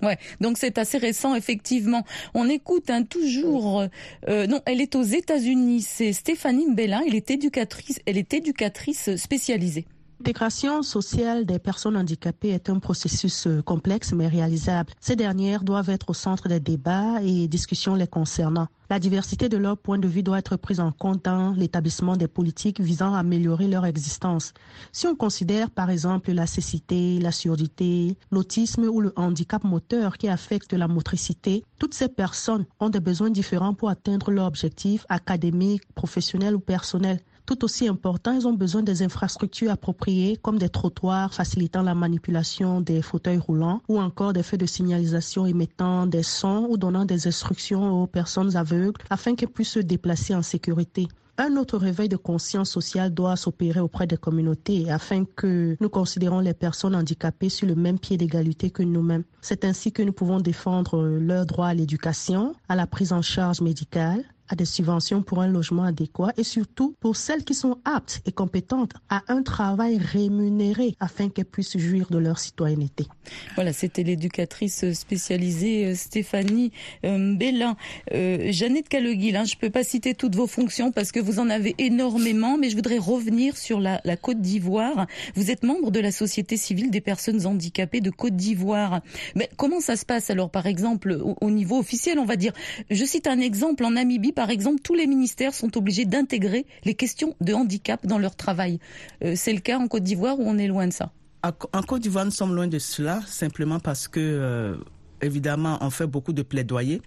Ouais, 0.03 0.17
donc 0.41 0.57
c'est 0.57 0.79
assez 0.79 0.97
récent 0.97 1.35
effectivement. 1.35 2.05
On 2.33 2.49
écoute 2.49 2.89
un 2.89 3.03
toujours. 3.03 3.85
non, 4.27 4.61
elle 4.65 4.81
est 4.81 4.95
aux 4.95 5.03
États-Unis. 5.03 5.83
C'est 5.83 6.15
Stéphanie 6.15 6.69
Mbellin. 6.71 7.03
Elle 7.07 7.15
est 7.15 7.31
éducatrice. 7.31 8.01
Elle 8.07 8.17
est 8.17 8.33
éducatrice 8.33 9.15
spécialisée. 9.17 9.85
L'intégration 10.21 10.83
sociale 10.83 11.47
des 11.47 11.59
personnes 11.59 11.97
handicapées 11.97 12.51
est 12.51 12.69
un 12.69 12.79
processus 12.79 13.47
euh, 13.47 13.63
complexe 13.63 14.13
mais 14.13 14.29
réalisable. 14.29 14.93
Ces 15.01 15.17
dernières 15.17 15.65
doivent 15.65 15.89
être 15.89 16.11
au 16.11 16.13
centre 16.13 16.47
des 16.47 16.61
débats 16.61 17.23
et 17.23 17.49
discussions 17.49 17.95
les 17.95 18.07
concernant. 18.07 18.69
La 18.91 18.99
diversité 18.99 19.49
de 19.49 19.57
leurs 19.57 19.79
points 19.79 19.97
de 19.99 20.07
vue 20.07 20.23
doit 20.23 20.39
être 20.39 20.57
prise 20.57 20.79
en 20.79 20.93
compte 20.93 21.25
dans 21.25 21.53
l'établissement 21.53 22.19
des 22.19 22.29
politiques 22.29 22.81
visant 22.81 23.15
à 23.15 23.21
améliorer 23.21 23.67
leur 23.67 23.87
existence. 23.87 24.53
Si 24.93 25.07
on 25.07 25.17
considère 25.17 25.71
par 25.71 25.89
exemple 25.89 26.33
la 26.33 26.47
cécité, 26.47 27.19
la 27.19 27.33
surdité, 27.33 28.19
l'autisme 28.31 28.85
ou 28.85 29.01
le 29.01 29.15
handicap 29.17 29.65
moteur 29.65 30.19
qui 30.19 30.29
affecte 30.29 30.75
la 30.75 30.87
motricité, 30.87 31.65
toutes 31.79 31.95
ces 31.95 32.09
personnes 32.09 32.67
ont 32.79 32.91
des 32.91 33.01
besoins 33.01 33.31
différents 33.31 33.73
pour 33.73 33.89
atteindre 33.89 34.31
leur 34.31 34.47
objectif 34.47 35.07
académique, 35.09 35.83
professionnel 35.95 36.55
ou 36.55 36.61
personnel 36.61 37.21
tout 37.51 37.65
aussi 37.65 37.89
important, 37.89 38.33
ils 38.33 38.47
ont 38.47 38.53
besoin 38.53 38.85
des 38.85 39.03
infrastructures 39.03 39.73
appropriées 39.73 40.37
comme 40.41 40.57
des 40.57 40.69
trottoirs 40.69 41.35
facilitant 41.35 41.83
la 41.83 41.97
manipulation 41.97 42.81
des 42.81 43.03
fauteuils 43.03 43.39
roulants 43.39 43.83
ou 43.89 43.99
encore 43.99 44.33
des 44.33 44.45
feux 44.45 44.57
de 44.57 44.67
signalisation 44.67 45.47
émettant 45.47 46.07
des 46.07 46.23
sons 46.23 46.69
ou 46.71 46.77
donnant 46.77 47.05
des 47.05 47.27
instructions 47.27 48.05
aux 48.05 48.07
personnes 48.07 48.57
aveugles 48.57 49.01
afin 49.11 49.35
qu'elles 49.35 49.49
puissent 49.49 49.71
se 49.71 49.81
déplacer 49.81 50.33
en 50.33 50.43
sécurité. 50.43 51.09
Un 51.39 51.57
autre 51.57 51.77
réveil 51.77 52.09
de 52.09 52.17
conscience 52.17 52.71
sociale 52.71 53.13
doit 53.13 53.35
s'opérer 53.35 53.81
auprès 53.81 54.07
des 54.07 54.19
communautés 54.19 54.89
afin 54.89 55.25
que 55.25 55.77
nous 55.81 55.89
considérons 55.89 56.39
les 56.39 56.55
personnes 56.55 56.95
handicapées 56.95 57.49
sur 57.49 57.67
le 57.67 57.75
même 57.75 57.99
pied 57.99 58.17
d'égalité 58.17 58.71
que 58.71 58.85
nous-mêmes. 58.85 59.25
C'est 59.41 59.65
ainsi 59.65 59.91
que 59.91 60.03
nous 60.03 60.13
pouvons 60.13 60.39
défendre 60.39 61.03
leur 61.03 61.47
droit 61.47 61.67
à 61.67 61.75
l'éducation, 61.75 62.55
à 62.69 62.77
la 62.77 62.87
prise 62.87 63.13
en 63.13 63.23
charge 63.23 63.61
médicale, 63.61 64.23
à 64.51 64.57
des 64.57 64.65
subventions 64.65 65.23
pour 65.23 65.41
un 65.41 65.47
logement 65.47 65.85
adéquat 65.85 66.33
et 66.37 66.45
surtout 66.45 66.95
pour 67.01 67.17
celles 67.17 67.45
qui 67.45 67.55
sont 67.55 67.79
aptes 67.85 68.21
et 68.27 68.33
compétentes 68.33 68.93
à 69.09 69.23
un 69.29 69.43
travail 69.43 69.99
rémunéré 69.99 70.97
afin 70.99 71.29
qu'elles 71.29 71.45
puissent 71.45 71.79
jouir 71.79 72.09
de 72.11 72.19
leur 72.19 72.39
citoyenneté. 72.39 73.07
Voilà, 73.55 73.73
c'était 73.73 74.03
l'éducatrice 74.03 74.93
spécialisée 74.93 75.87
euh, 75.87 75.95
Stéphanie 75.95 76.73
euh, 77.05 77.35
Bellin. 77.37 77.77
Euh, 78.13 78.51
Jeannette 78.51 78.93
hein, 78.93 79.45
je 79.45 79.55
ne 79.55 79.61
peux 79.61 79.71
pas 79.71 79.85
citer 79.85 80.15
toutes 80.15 80.35
vos 80.35 80.49
fonctions 80.49 80.91
parce 80.91 81.13
que 81.13 81.21
vous 81.21 81.39
en 81.39 81.49
avez 81.49 81.77
énormément, 81.79 82.59
mais 82.59 82.71
je 82.71 82.77
voudrais 82.77 82.99
revenir 82.99 83.57
sur 83.57 83.79
la, 83.79 84.01
la 84.05 84.17
Côte 84.17 84.41
d'Ivoire. 84.41 85.07
Vous 85.37 85.51
êtes 85.51 85.63
membre 85.63 85.93
de 85.93 86.01
la 86.01 86.11
Société 86.11 86.57
civile 86.57 86.91
des 86.91 87.01
personnes 87.01 87.47
handicapées 87.47 88.01
de 88.01 88.11
Côte 88.11 88.35
d'Ivoire. 88.35 89.01
Mais 89.37 89.49
comment 89.57 89.81
ça 89.81 89.95
se 89.95 90.05
passe 90.05 90.31
alors, 90.31 90.51
par 90.51 90.67
exemple, 90.67 91.13
au, 91.13 91.37
au 91.41 91.51
niveau 91.51 91.79
officiel, 91.79 92.19
on 92.19 92.25
va 92.25 92.37
dire? 92.37 92.53
Je 92.91 93.05
cite 93.05 93.29
un 93.29 93.39
exemple 93.39 93.85
en 93.85 93.93
Namibie, 93.93 94.33
par 94.41 94.49
exemple, 94.49 94.81
tous 94.81 94.95
les 94.95 95.07
ministères 95.07 95.53
sont 95.53 95.77
obligés 95.77 96.07
d'intégrer 96.07 96.65
les 96.87 96.95
questions 96.95 97.37
de 97.43 97.53
handicap 97.53 98.07
dans 98.07 98.17
leur 98.17 98.35
travail. 98.37 98.79
Euh, 99.23 99.35
c'est 99.37 99.53
le 99.53 99.61
cas 99.61 99.79
en 99.79 99.87
Côte 99.87 100.03
d'Ivoire 100.03 100.41
ou 100.41 100.45
on 100.47 100.57
est 100.57 100.67
loin 100.67 100.87
de 100.87 100.95
ça? 100.95 101.13
En 101.43 101.83
Côte 101.83 102.01
d'Ivoire, 102.01 102.25
nous 102.25 102.31
sommes 102.31 102.55
loin 102.55 102.67
de 102.67 102.79
cela, 102.79 103.21
simplement 103.27 103.81
parce 103.81 104.09
que, 104.09 104.19
euh, 104.19 104.79
évidemment, 105.21 105.77
on 105.83 105.91
fait 105.91 106.07
beaucoup 106.07 106.33
de 106.33 106.41
plaidoyer 106.41 107.03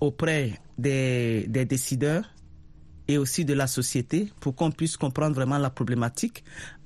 auprès 0.00 0.58
des, 0.78 1.46
décideurs 1.68 2.24
et 3.08 3.18
aussi 3.18 3.44
de 3.44 3.52
la 3.52 3.66
société 3.66 4.32
pour 4.40 4.54
qu'on 4.54 4.70
puisse 4.70 4.96
comprendre 4.96 5.34
vraiment 5.34 5.58
la 5.58 5.68
problématique. 5.68 6.44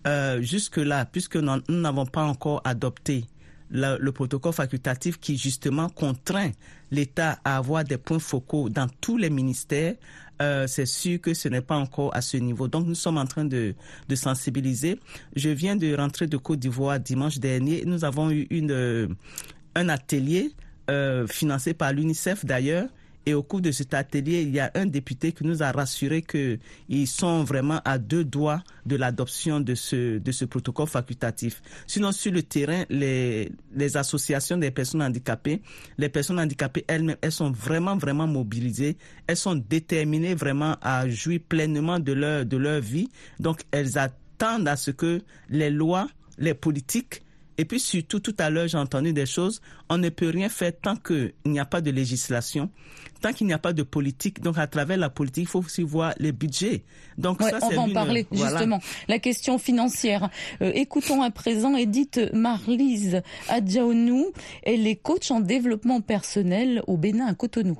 Euh, 0.08 0.42
Jusque-là, 0.42 1.04
puisque 1.04 1.36
nous 1.36 1.60
n'avons 1.68 2.06
pas 2.06 2.24
encore 2.24 2.62
adopté 2.64 3.26
le, 3.72 3.96
le, 3.98 4.12
protocole 4.12 4.52
facultatif 4.52 5.18
qui 5.18 5.36
justement 5.36 5.88
contraint 5.88 6.50
l'État 6.90 7.38
à 7.44 7.56
avoir 7.56 7.84
des 7.84 7.96
points 7.96 8.18
focaux 8.18 8.68
dans 8.68 8.86
tous 9.00 9.16
les 9.16 9.30
ministères, 9.30 9.94
euh, 10.40 10.66
c'est 10.66 10.86
sûr 10.86 11.20
que 11.20 11.34
ce 11.34 11.48
n'est 11.48 11.60
pas 11.60 11.76
encore 11.76 12.14
à 12.14 12.20
ce 12.20 12.36
niveau. 12.36 12.68
Donc 12.68 12.86
nous 12.86 12.94
sommes 12.94 13.18
en 13.18 13.26
train 13.26 13.44
de, 13.44 13.74
de 14.08 14.14
sensibiliser. 14.14 14.98
Je 15.36 15.48
viens 15.48 15.76
de 15.76 15.94
rentrer 15.94 16.26
de 16.26 16.36
Côte 16.36 16.58
d'Ivoire 16.58 17.00
dimanche 17.00 17.38
dernier. 17.38 17.84
Nous 17.86 18.04
avons 18.04 18.30
eu 18.30 18.46
une, 18.50 18.70
euh, 18.70 19.08
un 19.74 19.88
atelier 19.88 20.52
euh, 20.90 21.26
financé 21.26 21.74
par 21.74 21.92
l'UNICEF 21.92 22.44
d'ailleurs 22.44 22.88
et 23.26 23.34
au 23.34 23.42
cours 23.42 23.60
de 23.60 23.70
cet 23.70 23.94
atelier, 23.94 24.42
il 24.42 24.50
y 24.50 24.60
a 24.60 24.70
un 24.74 24.86
député 24.86 25.32
qui 25.32 25.44
nous 25.44 25.62
a 25.62 25.70
rassuré 25.70 26.22
qu'ils 26.22 27.06
sont 27.06 27.44
vraiment 27.44 27.80
à 27.84 27.98
deux 27.98 28.24
doigts 28.24 28.62
de 28.86 28.96
l'adoption 28.96 29.60
de 29.60 29.74
ce, 29.74 30.18
de 30.18 30.32
ce 30.32 30.44
protocole 30.44 30.88
facultatif. 30.88 31.62
Sinon, 31.86 32.12
sur 32.12 32.32
le 32.32 32.42
terrain, 32.42 32.84
les, 32.90 33.52
les 33.74 33.96
associations 33.96 34.56
des 34.56 34.70
personnes 34.70 35.02
handicapées, 35.02 35.62
les 35.98 36.08
personnes 36.08 36.40
handicapées 36.40 36.84
elles-mêmes, 36.88 37.16
elles 37.20 37.32
sont 37.32 37.50
vraiment, 37.50 37.96
vraiment 37.96 38.26
mobilisées. 38.26 38.96
Elles 39.26 39.36
sont 39.36 39.54
déterminées 39.54 40.34
vraiment 40.34 40.76
à 40.82 41.08
jouir 41.08 41.40
pleinement 41.48 42.00
de 42.00 42.12
leur, 42.12 42.44
de 42.44 42.56
leur 42.56 42.80
vie. 42.80 43.08
Donc, 43.38 43.60
elles 43.70 43.98
attendent 43.98 44.66
à 44.68 44.76
ce 44.76 44.90
que 44.90 45.20
les 45.48 45.70
lois, 45.70 46.08
les 46.38 46.54
politiques 46.54 47.22
et 47.58 47.64
puis 47.64 47.80
surtout, 47.80 48.20
tout 48.20 48.34
à 48.38 48.50
l'heure, 48.50 48.68
j'ai 48.68 48.78
entendu 48.78 49.12
des 49.12 49.26
choses. 49.26 49.60
On 49.88 49.98
ne 49.98 50.08
peut 50.08 50.30
rien 50.30 50.48
faire 50.48 50.72
tant 50.80 50.96
qu'il 50.96 51.32
n'y 51.44 51.60
a 51.60 51.64
pas 51.64 51.80
de 51.80 51.90
législation, 51.90 52.70
tant 53.20 53.32
qu'il 53.32 53.46
n'y 53.46 53.52
a 53.52 53.58
pas 53.58 53.72
de 53.72 53.82
politique. 53.82 54.40
Donc, 54.40 54.58
à 54.58 54.66
travers 54.66 54.96
la 54.96 55.10
politique, 55.10 55.44
il 55.44 55.48
faut 55.48 55.60
aussi 55.60 55.82
voir 55.82 56.14
les 56.18 56.32
budgets. 56.32 56.84
Donc, 57.18 57.40
ouais, 57.40 57.50
ça, 57.50 57.58
on 57.62 57.68
c'est 57.68 57.76
va 57.76 57.82
en 57.82 57.90
parler 57.90 58.26
voilà. 58.30 58.52
justement. 58.52 58.80
La 59.08 59.18
question 59.18 59.58
financière. 59.58 60.30
Euh, 60.62 60.72
écoutons 60.74 61.22
à 61.22 61.30
présent 61.30 61.76
Edith 61.76 62.20
Marlise 62.32 63.22
Adjaonou. 63.48 64.32
Elle 64.62 64.86
est 64.86 64.96
coach 64.96 65.30
en 65.30 65.40
développement 65.40 66.00
personnel 66.00 66.82
au 66.86 66.96
Bénin 66.96 67.26
à 67.26 67.34
Cotonou. 67.34 67.78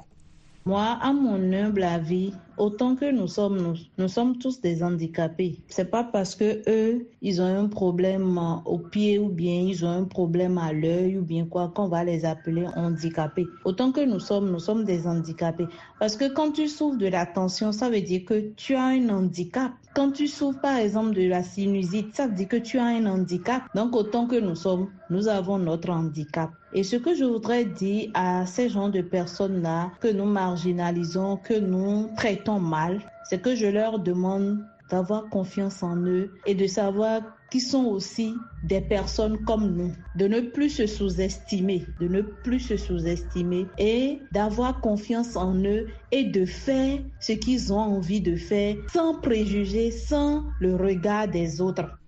Moi, 0.65 0.97
à 1.03 1.13
mon 1.13 1.53
humble 1.53 1.83
avis, 1.83 2.33
autant 2.57 2.97
que 2.97 3.11
nous 3.11 3.27
sommes, 3.29 3.75
nous, 3.99 4.09
sommes 4.09 4.39
tous 4.39 4.61
des 4.61 4.83
handicapés. 4.83 5.57
C'est 5.69 5.91
pas 5.91 6.05
parce 6.05 6.35
que 6.35 6.63
eux, 6.69 7.07
ils 7.21 7.41
ont 7.41 7.47
un 7.47 7.69
problème 7.69 8.39
au 8.65 8.79
pied 8.79 9.19
ou 9.19 9.29
bien 9.29 9.61
ils 9.61 9.85
ont 9.85 9.91
un 9.91 10.05
problème 10.05 10.59
à 10.59 10.73
l'œil 10.73 11.19
ou 11.19 11.23
bien 11.23 11.47
quoi 11.47 11.73
qu'on 11.75 11.89
va 11.89 12.05
les 12.05 12.25
appeler 12.25 12.67
handicapés. 12.77 13.47
Autant 13.65 13.93
que 13.93 14.01
nous 14.01 14.21
sommes, 14.21 14.51
nous 14.51 14.59
sommes 14.59 14.85
des 14.85 15.07
handicapés. 15.07 15.67
Parce 15.99 16.17
que 16.17 16.33
quand 16.33 16.53
tu 16.53 16.69
souffres 16.69 16.99
de 16.99 17.07
la 17.07 17.27
tension, 17.27 17.73
ça 17.73 17.89
veut 17.89 18.01
dire 18.01 18.25
que 18.25 18.53
tu 18.57 18.75
as 18.75 18.85
un 18.85 19.09
handicap. 19.09 19.73
Quand 19.95 20.11
tu 20.11 20.27
souffres 20.27 20.61
par 20.61 20.79
exemple 20.79 21.15
de 21.15 21.29
la 21.29 21.43
sinusite, 21.43 22.17
ça 22.17 22.27
veut 22.27 22.35
dire 22.35 22.49
que 22.49 22.57
tu 22.57 22.79
as 22.79 22.85
un 22.85 23.07
handicap. 23.07 23.63
Donc 23.75 23.95
autant 23.95 24.27
que 24.27 24.37
nous 24.37 24.55
sommes, 24.57 24.89
nous 25.11 25.29
avons 25.29 25.59
notre 25.59 25.91
handicap. 25.91 26.51
Et 26.75 26.83
ce 26.83 26.97
que 26.97 27.15
je 27.15 27.25
voudrais 27.25 27.67
dire 27.67 28.11
à 28.15 28.47
ces 28.47 28.71
gens 28.71 28.89
de 28.89 29.03
personnes-là 29.03 29.91
que 30.01 30.09
nous 30.09 30.25
marginalisons, 30.25 31.37
que 31.37 31.59
nous 31.59 32.09
traitons 32.17 32.52
mal, 32.61 33.01
c'est 33.25 33.41
que 33.41 33.55
je 33.55 33.67
leur 33.67 33.99
demande 33.99 34.59
d'avoir 34.91 35.29
confiance 35.31 35.83
en 35.83 35.97
eux 36.07 36.31
et 36.45 36.55
de 36.55 36.67
savoir 36.67 37.23
qu'ils 37.51 37.63
sont 37.63 37.85
aussi 37.85 38.35
des 38.63 38.81
personnes 38.81 39.45
comme 39.45 39.75
nous, 39.75 39.93
de 40.15 40.27
ne 40.27 40.41
plus 40.41 40.71
se 40.71 40.87
sous-estimer, 40.87 41.87
de 42.01 42.09
ne 42.09 42.23
plus 42.23 42.61
se 42.61 42.77
sous-estimer 42.77 43.69
et 43.79 44.23
d'avoir 44.33 44.81
confiance 44.81 45.37
en 45.37 45.55
eux 45.65 45.87
et 46.11 46.25
de 46.25 46.45
faire 46.45 46.99
ce 47.21 47.33
qu'ils 47.33 47.73
ont 47.73 47.79
envie 47.79 48.21
de 48.21 48.37
faire 48.37 48.77
sans 48.93 49.21
préjugés, 49.21 49.91
sans 49.91 50.45
le 50.61 50.77
regard 50.77 51.29
des 51.29 51.61
autres. 51.61 52.02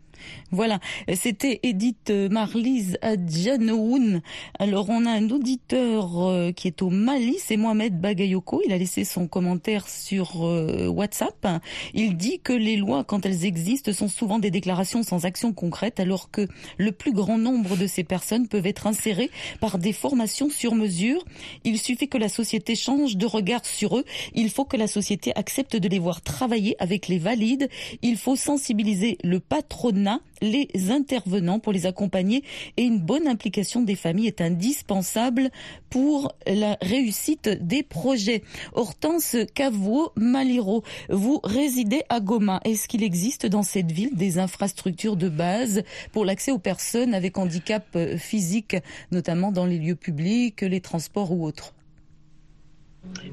Voilà, 0.51 0.79
c'était 1.15 1.61
Edith 1.63 2.11
Marlise 2.31 2.97
Adjanoun. 3.03 4.23
Alors 4.59 4.89
on 4.89 5.05
a 5.07 5.11
un 5.11 5.31
auditeur 5.31 6.23
euh, 6.23 6.53
qui 6.53 6.69
est 6.69 6.83
au 6.83 6.91
Mali, 6.91 7.37
c'est 7.39 7.57
Mohamed 7.57 8.01
Bagayoko. 8.01 8.63
Il 8.65 8.73
a 8.73 8.79
laissé 8.79 9.05
son 9.05 9.27
commentaire 9.27 9.89
sur 9.89 10.45
euh, 10.45 10.87
WhatsApp. 10.87 11.47
Il 11.93 12.17
dit 12.17 12.41
que 12.41 12.53
les 12.53 12.77
lois, 12.77 13.05
quand 13.05 13.27
elles 13.27 13.45
existent, 13.45 13.93
sont 13.93 14.09
souvent 14.09 14.39
des 14.39 14.51
déclarations 14.51 15.03
sans 15.03 15.25
action 15.25 15.53
concrète, 15.53 16.01
alors 16.01 16.31
que 16.31 16.49
le 16.79 16.93
plus 16.93 17.13
grand 17.13 17.39
nombre 17.39 17.77
de 17.77 17.87
ces 17.87 18.05
personnes 18.05 18.49
peuvent 18.49 18.67
être 18.67 18.87
insérées 18.87 19.31
par 19.61 19.79
des 19.79 19.93
formations 19.93 20.51
sur 20.51 20.75
mesure. 20.75 21.25
Il 21.65 21.79
suffit 21.79 22.09
que 22.09 22.19
la 22.19 22.29
société 22.29 22.75
change 22.75 23.17
de 23.17 23.27
regard 23.27 23.65
sur 23.65 23.99
eux. 23.99 24.05
Il 24.35 24.51
faut 24.51 24.65
que 24.65 24.77
la 24.77 24.87
société 24.87 25.33
accepte 25.37 25.77
de 25.77 25.89
les 25.89 25.99
voir 25.99 26.23
travailler 26.23 26.77
avec 26.79 27.09
les 27.09 27.19
valides. 27.19 27.69
Il 28.03 28.17
faut 28.17 28.37
sensibiliser 28.37 29.19
le 29.23 29.41
patronat 29.41 30.14
les 30.41 30.69
intervenants 30.91 31.59
pour 31.59 31.73
les 31.73 31.87
accompagner 31.87 32.43
et 32.77 32.83
une 32.83 32.99
bonne 32.99 33.27
implication 33.27 33.83
des 33.83 33.95
familles 33.95 34.27
est 34.27 34.41
indispensable 34.41 35.51
pour 35.91 36.35
la 36.47 36.77
réussite 36.81 37.49
des 37.49 37.83
projets. 37.83 38.43
Hortense 38.73 39.37
Cavou 39.55 40.09
Maliro, 40.17 40.83
vous 41.09 41.41
résidez 41.45 42.03
à 42.09 42.21
Goma. 42.21 42.61
Est-ce 42.65 42.89
qu'il 42.89 43.03
existe 43.03 43.47
dans 43.47 43.63
cette 43.63 43.93
ville 43.93 44.15
des 44.17 44.39
infrastructures 44.39 45.17
de 45.17 45.29
base 45.29 45.83
pour 46.13 46.25
l'accès 46.25 46.53
aux 46.53 46.59
personnes 46.59 47.15
avec 47.15 47.39
handicap 47.39 47.85
euh, 47.97 48.17
physique, 48.17 48.77
notamment 49.11 49.53
dans 49.53 49.67
les 49.67 49.79
lieux 49.79 49.95
publics, 49.95 50.61
les 50.61 50.81
transports 50.81 51.33
ou 51.33 51.45
autres? 51.45 51.75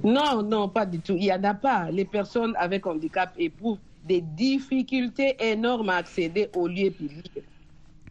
Non, 0.03 0.43
non, 0.43 0.69
pas 0.69 0.85
du 0.85 0.99
tout. 0.99 1.15
Il 1.15 1.23
n'y 1.23 1.33
en 1.33 1.43
a 1.43 1.53
pas. 1.53 1.91
Les 1.91 2.05
personnes 2.05 2.53
avec 2.57 2.85
handicap 2.85 3.33
éprouvent 3.37 3.79
des 4.03 4.21
difficultés 4.21 5.35
énormes 5.39 5.89
à 5.89 5.97
accéder 5.97 6.49
aux 6.55 6.67
lieux 6.67 6.91
publics. 6.91 7.39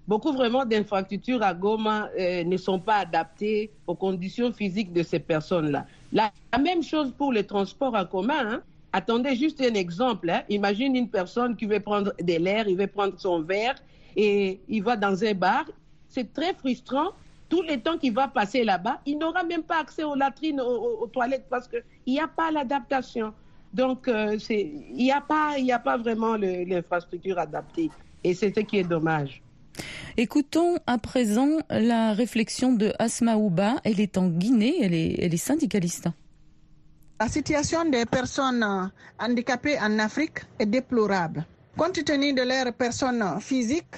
Beaucoup 0.06 0.32
vraiment 0.32 0.64
d'infrastructures 0.64 1.42
à 1.42 1.54
Goma 1.54 2.08
euh, 2.18 2.42
ne 2.42 2.56
sont 2.56 2.80
pas 2.80 2.96
adaptées 2.96 3.70
aux 3.86 3.94
conditions 3.94 4.52
physiques 4.52 4.92
de 4.92 5.02
ces 5.02 5.20
personnes-là. 5.20 5.86
La, 6.12 6.32
même 6.58 6.82
chose 6.82 7.12
pour 7.16 7.32
les 7.32 7.44
transports 7.44 7.94
en 7.94 8.04
commun. 8.04 8.54
hein. 8.54 8.62
Attendez 8.92 9.36
juste 9.36 9.60
un 9.60 9.74
exemple. 9.74 10.28
hein. 10.30 10.42
Imagine 10.48 10.96
une 10.96 11.08
personne 11.08 11.54
qui 11.56 11.66
veut 11.66 11.78
prendre 11.80 12.12
de 12.20 12.34
l'air, 12.34 12.66
il 12.66 12.76
veut 12.76 12.88
prendre 12.88 13.14
son 13.18 13.42
verre 13.42 13.76
et 14.16 14.60
il 14.68 14.82
va 14.82 14.96
dans 14.96 15.22
un 15.24 15.34
bar. 15.34 15.64
C'est 16.08 16.32
très 16.32 16.54
frustrant. 16.54 17.10
Tout 17.48 17.62
le 17.62 17.80
temps 17.80 17.98
qu'il 17.98 18.12
va 18.12 18.28
passer 18.28 18.64
là-bas, 18.64 19.00
il 19.06 19.18
n'aura 19.18 19.42
même 19.44 19.62
pas 19.64 19.80
accès 19.80 20.04
aux 20.04 20.14
latrines, 20.14 20.60
aux- 20.60 21.02
aux 21.02 21.06
toilettes 21.08 21.46
parce 21.48 21.68
qu'il 21.68 21.82
n'y 22.06 22.20
a 22.20 22.28
pas 22.28 22.50
l'adaptation. 22.50 23.32
Donc, 23.72 24.08
euh, 24.08 24.36
il 24.50 24.94
n'y 24.94 25.12
a, 25.12 25.20
pas- 25.20 25.54
il 25.58 25.66
y 25.66 25.72
a 25.72 25.78
pas 25.78 25.96
vraiment 25.96 26.36
l'infrastructure 26.36 27.38
adaptée. 27.38 27.90
Et 28.24 28.34
c'est 28.34 28.52
ce 28.54 28.60
qui 28.60 28.78
est 28.78 28.84
dommage. 28.84 29.42
Écoutons 30.16 30.76
à 30.86 30.98
présent 30.98 31.58
la 31.70 32.12
réflexion 32.12 32.72
de 32.72 32.92
Asma 32.98 33.36
Ouba. 33.36 33.76
Elle 33.84 34.00
est 34.00 34.18
en 34.18 34.28
Guinée, 34.28 34.74
elle 34.82 34.94
est, 34.94 35.14
elle 35.20 35.32
est 35.32 35.36
syndicaliste. 35.36 36.08
La 37.20 37.28
situation 37.28 37.84
des 37.88 38.04
personnes 38.06 38.90
handicapées 39.18 39.78
en 39.80 39.98
Afrique 39.98 40.40
est 40.58 40.66
déplorable. 40.66 41.46
Compte 41.76 42.04
tenu 42.04 42.32
de 42.32 42.42
leurs 42.42 42.72
personnes 42.72 43.24
physiques, 43.40 43.96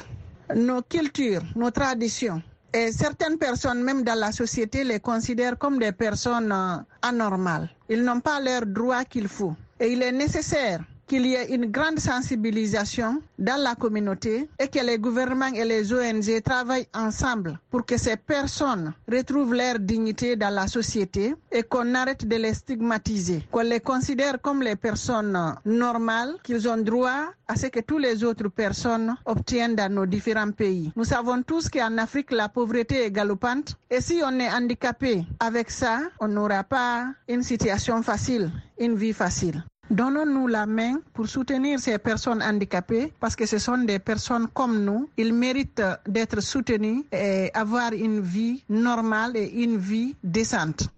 nos 0.55 0.83
cultures, 0.83 1.43
nos 1.57 1.71
traditions, 1.71 2.43
et 2.75 2.93
certaines 2.93 3.38
personnes, 3.38 3.83
même 3.83 4.02
dans 4.02 4.19
la 4.19 4.33
société, 4.33 4.85
les 4.85 5.00
considèrent 5.00 5.57
comme 5.59 5.79
des 5.79 5.93
personnes 5.93 6.55
anormales. 7.00 7.71
Ils 7.93 8.03
n'ont 8.03 8.21
pas 8.21 8.41
leurs 8.41 8.65
droits 8.65 9.05
qu'il 9.05 9.29
faut. 9.29 9.55
Et 9.79 9.93
il 9.93 10.03
est 10.03 10.13
nécessaire 10.13 10.81
qu'il 11.12 11.26
y 11.26 11.35
ait 11.35 11.54
une 11.54 11.66
grande 11.66 11.99
sensibilisation 11.99 13.21
dans 13.38 13.61
la 13.62 13.75
communauté 13.75 14.49
et 14.59 14.66
que 14.69 14.78
les 14.78 14.97
gouvernements 14.99 15.52
et 15.54 15.62
les 15.62 15.92
ONG 15.92 16.42
travaillent 16.42 16.88
ensemble 16.95 17.59
pour 17.71 17.85
que 17.85 17.99
ces 17.99 18.16
personnes 18.16 18.95
retrouvent 19.07 19.52
leur 19.52 19.78
dignité 19.78 20.37
dans 20.37 20.49
la 20.49 20.66
société 20.66 21.35
et 21.50 21.64
qu'on 21.64 21.95
arrête 21.95 22.26
de 22.26 22.37
les 22.37 22.54
stigmatiser, 22.54 23.42
qu'on 23.50 23.61
les 23.61 23.81
considère 23.81 24.40
comme 24.40 24.62
les 24.62 24.75
personnes 24.75 25.38
normales, 25.66 26.37
qu'ils 26.42 26.66
ont 26.66 26.78
droit 26.78 27.26
à 27.47 27.57
ce 27.57 27.66
que 27.66 27.81
toutes 27.81 28.00
les 28.00 28.25
autres 28.25 28.49
personnes 28.49 29.14
obtiennent 29.26 29.75
dans 29.76 29.92
nos 29.92 30.07
différents 30.07 30.52
pays. 30.52 30.92
Nous 30.97 31.04
savons 31.04 31.42
tous 31.42 31.69
qu'en 31.69 31.99
Afrique, 31.99 32.31
la 32.31 32.49
pauvreté 32.49 33.04
est 33.04 33.11
galopante 33.11 33.76
et 33.90 34.00
si 34.00 34.23
on 34.25 34.40
est 34.40 34.50
handicapé 34.50 35.26
avec 35.40 35.71
ça, 35.71 36.00
on 36.21 36.28
n'aura 36.28 36.64
pas 36.64 37.09
une 37.28 37.42
situation 37.42 38.02
facile, 38.02 38.50
une 38.78 38.95
vie 38.97 39.12
facile. 39.12 39.62
Donnons-nous 39.93 40.47
la 40.47 40.65
main 40.65 41.01
pour 41.13 41.29
soutenir 41.29 41.79
ces 41.79 41.99
personnes 41.99 42.43
handicapées 42.43 43.13
parce 43.21 43.37
que 43.37 43.45
ce 43.45 43.59
sont 43.59 43.77
des 43.77 43.99
personnes 43.99 44.49
comme 44.55 44.83
nous. 44.87 45.11
Ils 45.19 45.35
méritent 45.35 45.83
d'être 46.09 46.41
soutenus 46.41 47.05
et 47.13 47.51
avoir 47.53 47.93
une 47.93 48.21
vie 48.23 48.65
normale 48.71 49.37
et 49.37 49.51
une 49.63 49.77
vie 49.77 50.17
décente. 50.25 50.89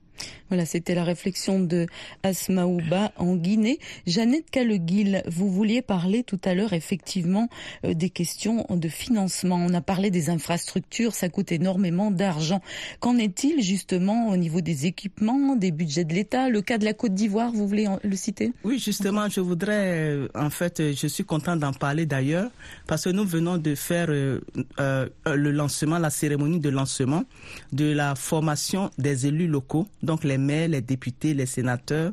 Voilà, 0.49 0.66
c'était 0.66 0.94
la 0.94 1.04
réflexion 1.04 1.59
de 1.59 1.87
Asmaouba 2.23 3.12
en 3.16 3.35
Guinée. 3.35 3.78
Jeannette 4.06 4.50
Caleguil, 4.50 5.23
vous 5.26 5.50
vouliez 5.50 5.83
parler 5.83 6.23
tout 6.23 6.40
à 6.44 6.54
l'heure 6.54 6.75
effectivement 6.75 7.49
euh, 7.85 7.94
des 7.94 8.11
questions 8.11 8.66
de 8.71 8.88
financement. 8.88 9.56
On 9.56 9.73
a 9.75 9.80
parlé 9.80 10.11
des 10.11 10.30
infrastructures, 10.30 11.14
ça 11.14 11.28
coûte 11.28 11.50
énormément 11.50 12.11
d'argent. 12.11 12.61
Qu'en 13.00 13.16
est-il 13.16 13.62
justement 13.62 14.28
au 14.28 14.37
niveau 14.37 14.61
des 14.61 14.87
équipements, 14.87 15.56
des 15.56 15.71
budgets 15.71 16.04
de 16.04 16.12
l'État? 16.12 16.49
Le 16.50 16.61
cas 16.62 16.78
de 16.78 16.85
la 16.85 16.92
Côte 16.92 17.14
d'Ivoire, 17.14 17.50
vous 17.50 17.66
voulez 17.66 17.88
le 18.02 18.16
citer? 18.16 18.52
Oui, 18.64 18.78
justement, 18.78 19.28
je 19.28 19.40
voudrais, 19.40 20.11
euh, 20.11 20.28
en 20.35 20.50
fait, 20.50 20.80
euh, 20.80 20.92
je 20.94 21.06
suis 21.06 21.25
content 21.25 21.56
d'en 21.56 21.73
parler 21.73 22.06
d'ailleurs, 22.06 22.50
parce 22.87 23.04
que 23.04 23.11
nous 23.11 23.25
venons 23.25 23.56
de 23.59 23.75
faire 23.75 24.09
le 24.09 24.40
lancement, 25.26 25.99
la 25.99 26.11
cérémonie 26.11 26.61
de 26.61 26.68
lancement 26.68 27.25
de 27.73 27.92
la 27.92 28.14
formation 28.14 28.90
des 28.99 29.26
élus 29.26 29.47
locaux, 29.47 29.87
donc 30.05 30.25
les 30.25 30.39
maires, 30.39 30.69
les 30.69 30.81
députés, 30.81 31.35
les 31.35 31.47
sénateurs 31.47 32.13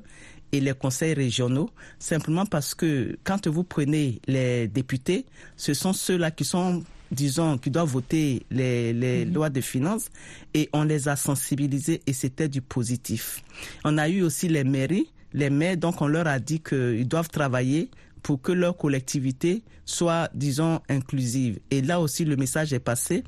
et 0.51 0.59
les 0.59 0.73
conseils 0.73 1.13
régionaux, 1.13 1.69
simplement 1.99 2.45
parce 2.45 2.75
que 2.75 3.17
quand 3.23 3.47
vous 3.47 3.63
prenez 3.63 4.21
les 4.27 4.67
députés, 4.67 5.25
ce 5.55 5.73
sont 5.73 5.93
ceux-là 5.93 6.31
qui 6.31 6.43
sont 6.45 6.83
disons, 7.11 7.57
qui 7.57 7.69
doivent 7.69 7.89
voter 7.89 8.45
les, 8.49 8.93
mhm. 9.25 9.33
lois 9.33 9.49
de 9.49 9.61
finances 9.61 10.09
et 10.53 10.69
on 10.73 10.83
les 10.83 11.07
a 11.09 11.15
sensibilisés 11.15 12.01
et 12.07 12.13
c'était 12.13 12.47
du 12.47 12.61
positif. 12.61 13.43
On 13.83 13.97
a 13.97 14.07
eu 14.09 14.21
aussi 14.23 14.47
les 14.47 14.63
mairies, 14.63 15.11
les 15.33 15.49
maires, 15.49 15.77
donc 15.77 16.01
on 16.01 16.07
leur 16.07 16.27
a 16.27 16.39
dit 16.39 16.61
qu'ils 16.61 17.07
doivent 17.07 17.29
travailler 17.29 17.89
pour 18.23 18.41
que 18.41 18.51
leur 18.51 18.77
collectivité 18.77 19.61
soit, 19.85 20.29
disons, 20.33 20.79
inclusive. 20.89 21.59
Et 21.69 21.81
là 21.81 21.99
aussi, 21.99 22.23
le 22.23 22.35
message 22.37 22.71
est 22.71 22.79
passé. 22.79 23.23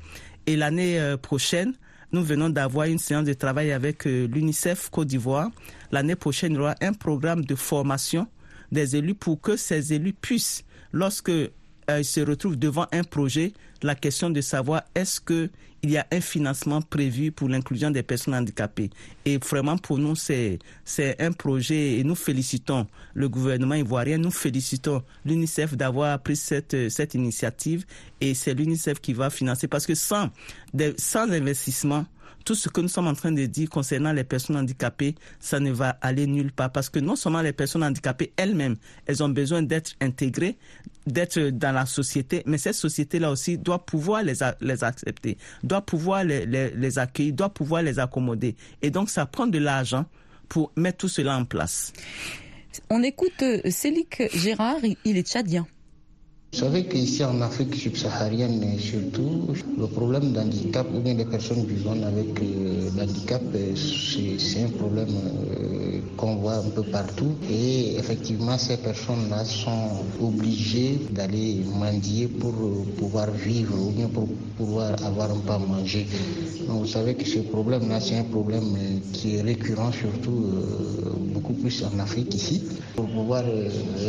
Et 0.46 0.56
l'année 0.56 1.00
euh, 1.00 1.16
prochaine, 1.16 1.74
nous 2.14 2.22
venons 2.22 2.48
d'avoir 2.48 2.86
une 2.86 3.00
séance 3.00 3.24
de 3.24 3.32
travail 3.32 3.72
avec 3.72 4.06
euh, 4.06 4.28
l'UNICEF 4.28 4.88
Côte 4.88 5.08
d'Ivoire. 5.08 5.50
L'année 5.90 6.14
prochaine, 6.14 6.52
il 6.52 6.56
y 6.56 6.58
aura 6.60 6.76
un 6.80 6.92
programme 6.92 7.44
de 7.44 7.56
formation 7.56 8.28
des 8.70 8.94
élus 8.94 9.16
pour 9.16 9.40
que 9.40 9.56
ces 9.56 9.92
élus 9.92 10.12
puissent, 10.12 10.64
lorsque 10.92 11.32
euh, 11.90 12.02
se 12.02 12.20
retrouvent 12.20 12.56
devant 12.58 12.86
un 12.92 13.04
projet, 13.04 13.52
la 13.82 13.94
question 13.94 14.30
de 14.30 14.40
savoir 14.40 14.82
est-ce 14.94 15.20
que 15.20 15.50
il 15.84 15.90
y 15.90 15.98
a 15.98 16.06
un 16.10 16.22
financement 16.22 16.80
prévu 16.80 17.30
pour 17.30 17.46
l'inclusion 17.50 17.90
des 17.90 18.02
personnes 18.02 18.34
handicapées. 18.34 18.88
Et 19.26 19.36
vraiment, 19.36 19.76
pour 19.76 19.98
nous, 19.98 20.16
c'est, 20.16 20.58
c'est 20.82 21.20
un 21.20 21.30
projet 21.30 21.98
et 21.98 22.04
nous 22.04 22.14
félicitons 22.14 22.86
le 23.12 23.28
gouvernement 23.28 23.74
ivoirien, 23.74 24.16
nous 24.16 24.30
félicitons 24.30 25.02
l'UNICEF 25.26 25.76
d'avoir 25.76 26.18
pris 26.20 26.36
cette, 26.36 26.88
cette 26.88 27.12
initiative 27.12 27.84
et 28.22 28.32
c'est 28.32 28.54
l'UNICEF 28.54 28.98
qui 28.98 29.12
va 29.12 29.28
financer 29.28 29.68
parce 29.68 29.84
que 29.84 29.94
sans, 29.94 30.30
sans 30.96 31.30
investissement, 31.30 32.06
tout 32.44 32.54
ce 32.54 32.68
que 32.68 32.80
nous 32.80 32.88
sommes 32.88 33.06
en 33.08 33.14
train 33.14 33.32
de 33.32 33.46
dire 33.46 33.68
concernant 33.68 34.12
les 34.12 34.24
personnes 34.24 34.56
handicapées, 34.56 35.14
ça 35.40 35.60
ne 35.60 35.70
va 35.70 35.96
aller 36.00 36.26
nulle 36.26 36.52
part 36.52 36.70
parce 36.70 36.88
que 36.88 36.98
non 36.98 37.16
seulement 37.16 37.42
les 37.42 37.52
personnes 37.52 37.82
handicapées 37.82 38.32
elles-mêmes, 38.36 38.76
elles 39.06 39.22
ont 39.22 39.28
besoin 39.28 39.62
d'être 39.62 39.94
intégrées, 40.00 40.56
d'être 41.06 41.38
dans 41.40 41.72
la 41.72 41.86
société, 41.86 42.42
mais 42.46 42.58
cette 42.58 42.74
société-là 42.74 43.30
aussi 43.30 43.58
doit 43.58 43.84
pouvoir 43.84 44.22
les, 44.22 44.42
accepter, 44.82 45.38
doit 45.62 45.82
pouvoir 45.82 46.24
les, 46.24 46.46
les, 46.46 46.98
accueillir, 46.98 47.34
doit 47.34 47.50
pouvoir 47.50 47.82
les 47.82 47.98
accommoder. 47.98 48.56
Et 48.82 48.90
donc 48.90 49.10
ça 49.10 49.26
prend 49.26 49.46
de 49.46 49.58
l'argent 49.58 50.06
pour 50.48 50.72
mettre 50.76 50.98
tout 50.98 51.08
cela 51.08 51.36
en 51.36 51.44
place. 51.44 51.92
On 52.90 53.02
écoute 53.02 53.42
euh, 53.42 53.60
Célic 53.70 54.22
Gérard, 54.34 54.80
il 55.04 55.16
est 55.16 55.26
tchadien. 55.26 55.66
Vous 56.54 56.60
savez 56.60 56.84
qu'ici 56.84 57.24
en 57.24 57.40
Afrique 57.40 57.74
subsaharienne, 57.74 58.78
surtout, 58.78 59.48
le 59.76 59.88
problème 59.88 60.30
d'handicap 60.30 60.86
ou 60.94 61.00
bien 61.00 61.14
des 61.16 61.24
personnes 61.24 61.64
vivant 61.66 62.00
avec 62.06 62.28
euh, 62.40 62.90
l'handicap, 62.96 63.42
euh, 63.56 63.74
c'est 63.74 64.62
un 64.62 64.68
problème 64.68 65.08
euh, 65.08 65.98
qu'on 66.16 66.36
voit 66.36 66.58
un 66.58 66.68
peu 66.70 66.84
partout. 66.84 67.32
Et 67.50 67.96
effectivement, 67.98 68.56
ces 68.56 68.76
personnes-là 68.76 69.44
sont 69.44 70.04
obligées 70.20 71.00
d'aller 71.10 71.64
mendier 71.74 72.28
pour 72.28 72.54
pouvoir 72.98 73.32
vivre 73.32 73.74
ou 73.76 73.90
bien 73.90 74.06
pour 74.06 74.28
pouvoir 74.56 74.92
avoir 75.04 75.32
un 75.32 75.40
peu 75.40 75.54
à 75.54 75.58
manger. 75.58 76.06
Donc, 76.68 76.78
vous 76.82 76.86
savez 76.86 77.16
que 77.16 77.26
ce 77.26 77.40
problème-là, 77.40 77.98
c'est 77.98 78.16
un 78.18 78.22
problème 78.24 79.00
qui 79.12 79.34
est 79.38 79.42
récurrent 79.42 79.90
surtout 79.90 80.46
beaucoup 81.34 81.54
plus 81.54 81.82
en 81.84 81.98
Afrique 81.98 82.32
ici. 82.32 82.62
Pour 82.94 83.06
pouvoir 83.06 83.42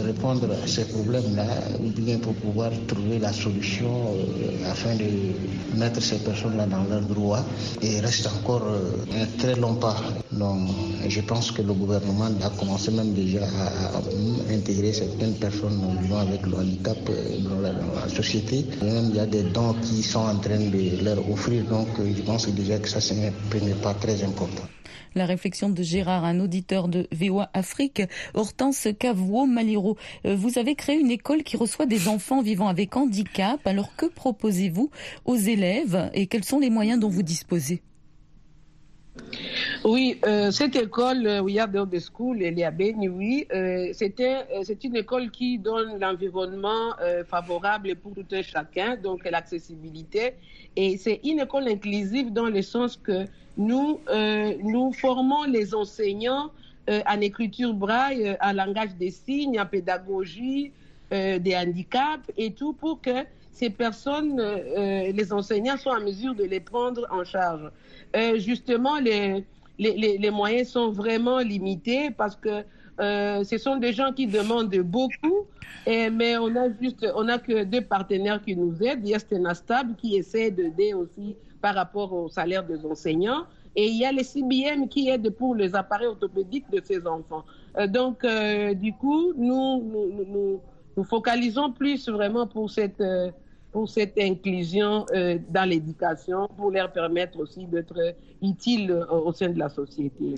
répondre 0.05 0.47
à 0.63 0.67
ces 0.67 0.85
problèmes-là, 0.85 1.47
ou 1.83 1.89
bien 1.99 2.19
pour 2.19 2.34
pouvoir 2.41 2.71
trouver 2.87 3.19
la 3.19 3.33
solution 3.33 4.13
euh, 4.15 4.71
afin 4.71 4.95
de 4.95 5.77
mettre 5.77 6.01
ces 6.01 6.19
personnes-là 6.19 6.65
dans 6.65 6.83
leurs 6.83 7.01
droits. 7.01 7.43
Il 7.81 7.99
reste 7.99 8.27
encore 8.27 8.63
euh, 8.67 8.91
un 9.21 9.25
très 9.37 9.55
long 9.55 9.75
pas. 9.75 9.95
Donc, 10.31 10.69
je 11.07 11.21
pense 11.21 11.51
que 11.51 11.61
le 11.61 11.73
gouvernement 11.73 12.29
a 12.43 12.49
commencé 12.51 12.91
même 12.91 13.13
déjà 13.13 13.43
à, 13.43 14.53
intégrer 14.53 14.93
certaines 14.93 15.35
personnes 15.35 15.79
vivant 16.01 16.19
avec 16.19 16.45
le 16.45 16.55
handicap 16.55 16.97
euh, 17.09 17.39
dans 17.39 17.59
la, 17.61 17.73
société. 18.09 18.65
même, 18.81 19.07
il 19.09 19.15
y 19.15 19.19
a 19.19 19.25
des 19.25 19.43
dons 19.43 19.75
qui 19.81 20.03
sont 20.03 20.19
en 20.19 20.37
train 20.37 20.59
de 20.59 21.03
leur 21.03 21.19
offrir. 21.29 21.63
Donc, 21.65 21.87
je 21.99 22.21
pense 22.21 22.47
déjà 22.49 22.77
que 22.79 22.87
ça, 22.87 23.01
c'est 23.01 23.15
un 23.27 23.31
pas 23.81 23.93
très 23.93 24.23
important 24.23 24.63
la 25.15 25.25
réflexion 25.25 25.69
de 25.69 25.81
Gérard, 25.81 26.25
un 26.25 26.39
auditeur 26.39 26.87
de 26.87 27.07
VOA 27.11 27.49
Afrique. 27.53 28.03
Hortense 28.33 28.89
Cavouo 28.99 29.45
Maliro, 29.45 29.97
euh, 30.25 30.35
vous 30.35 30.59
avez 30.59 30.75
créé 30.75 30.99
une 30.99 31.09
école 31.09 31.43
qui 31.43 31.57
reçoit 31.57 31.85
des 31.85 32.07
enfants 32.07 32.24
vivant 32.41 32.67
avec 32.67 32.95
handicap. 32.95 33.65
Alors 33.65 33.95
que 33.95 34.05
proposez-vous 34.05 34.89
aux 35.25 35.35
élèves 35.35 36.09
et 36.13 36.27
quels 36.27 36.43
sont 36.43 36.59
les 36.59 36.69
moyens 36.69 36.99
dont 36.99 37.09
vous 37.09 37.23
disposez? 37.23 37.81
Oui, 39.83 40.19
euh, 40.25 40.51
cette 40.51 40.75
école, 40.75 41.27
euh, 41.27 41.41
We 41.41 41.57
Are 41.57 41.69
the 41.69 41.99
School, 41.99 42.41
elle 42.41 42.59
est 42.59 42.63
à 42.63 42.71
oui, 42.71 43.45
euh, 43.53 43.91
c'est 43.93 44.83
une 44.83 44.95
école 44.95 45.31
qui 45.31 45.57
donne 45.57 45.99
l'environnement 45.99 46.93
favorable 47.27 47.95
pour 47.95 48.13
tout 48.13 48.25
un 48.31 48.41
chacun, 48.41 48.97
donc 48.97 49.29
l'accessibilité. 49.29 50.33
Et 50.75 50.97
c'est 50.97 51.21
une 51.23 51.39
école 51.39 51.67
inclusive 51.67 52.33
dans 52.33 52.49
le 52.49 52.61
sens 52.61 52.97
que 52.97 53.25
nous, 53.57 53.99
nous 54.63 54.91
formons 54.93 55.43
les 55.43 55.73
enseignants 55.73 56.51
en 56.89 57.21
écriture 57.21 57.73
braille, 57.73 58.35
en 58.41 58.53
langage 58.53 58.95
des 58.99 59.11
signes, 59.11 59.59
en 59.59 59.65
pédagogie 59.65 60.71
des 61.11 61.55
handicaps 61.55 62.31
et 62.37 62.51
tout 62.51 62.73
pour 62.73 62.99
que 63.01 63.23
ces 63.51 63.69
personnes, 63.69 64.41
les 64.75 65.31
enseignants 65.31 65.77
soient 65.77 65.97
en 65.97 66.01
mesure 66.01 66.35
de 66.35 66.43
les 66.43 66.59
prendre 66.59 67.07
en 67.09 67.23
charge. 67.23 67.69
justement, 68.37 68.99
les, 68.99 69.45
les, 69.79 70.17
les, 70.17 70.31
moyens 70.31 70.69
sont 70.69 70.89
vraiment 70.91 71.39
limités 71.39 72.11
parce 72.11 72.35
que 72.35 72.63
euh, 72.99 73.43
ce 73.43 73.57
sont 73.57 73.77
des 73.77 73.91
gens 73.91 74.13
qui 74.13 74.27
demandent 74.27 74.75
beaucoup, 74.77 75.47
et, 75.85 76.09
mais 76.09 76.37
on 76.37 76.55
a 76.55 76.69
juste, 76.81 77.05
on 77.15 77.27
a 77.27 77.39
que 77.39 77.63
deux 77.63 77.81
partenaires 77.81 78.41
qui 78.41 78.55
nous 78.55 78.81
aident. 78.81 79.01
Il 79.03 79.09
y 79.09 79.15
a 79.15 79.19
Stenastab 79.19 79.95
qui 79.97 80.15
essaie 80.15 80.51
d'aider 80.51 80.93
aussi 80.93 81.35
par 81.61 81.75
rapport 81.75 82.13
au 82.13 82.29
salaire 82.29 82.63
des 82.65 82.85
enseignants. 82.85 83.43
Et 83.75 83.87
il 83.87 83.97
y 83.97 84.05
a 84.05 84.11
les 84.13 84.23
CBM 84.23 84.87
qui 84.87 85.09
aident 85.09 85.31
pour 85.31 85.53
les 85.53 85.75
appareils 85.75 86.07
orthopédiques 86.07 86.69
de 86.71 86.81
ces 86.81 87.05
enfants. 87.05 87.43
Euh, 87.77 87.87
donc, 87.87 88.23
euh, 88.23 88.73
du 88.73 88.93
coup, 88.93 89.33
nous 89.35 89.83
nous, 89.83 90.25
nous, 90.25 90.61
nous, 90.97 91.03
focalisons 91.03 91.71
plus 91.71 92.07
vraiment 92.09 92.47
pour 92.47 92.69
cette, 92.69 93.01
euh, 93.01 93.31
pour 93.75 93.89
cette 93.89 94.17
inclusion 94.17 95.05
euh, 95.13 95.37
dans 95.49 95.69
l'éducation, 95.69 96.47
pour 96.55 96.71
leur 96.71 96.93
permettre 96.93 97.37
aussi 97.41 97.65
d'être 97.65 98.15
utiles 98.41 98.89
euh, 98.89 99.05
au 99.05 99.33
sein 99.33 99.49
de 99.49 99.59
la 99.59 99.67
société. 99.67 100.35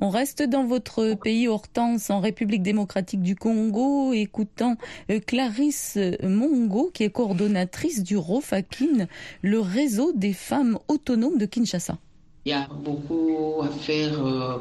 On 0.00 0.08
reste 0.08 0.42
dans 0.42 0.64
votre 0.64 1.12
pays, 1.22 1.48
Hortense, 1.48 2.08
en 2.08 2.20
République 2.20 2.62
démocratique 2.62 3.20
du 3.20 3.36
Congo, 3.36 4.14
écoutant 4.14 4.76
euh, 5.10 5.20
Clarisse 5.20 5.98
Mongo, 6.22 6.90
qui 6.94 7.02
est 7.02 7.10
coordonnatrice 7.10 8.02
du 8.02 8.16
ROFAKIN, 8.16 9.06
le 9.42 9.60
réseau 9.60 10.14
des 10.14 10.32
femmes 10.32 10.78
autonomes 10.88 11.36
de 11.36 11.44
Kinshasa. 11.44 11.98
Il 12.46 12.52
y 12.52 12.54
a 12.54 12.66
beaucoup 12.82 13.60
à 13.62 13.68
faire 13.68 14.14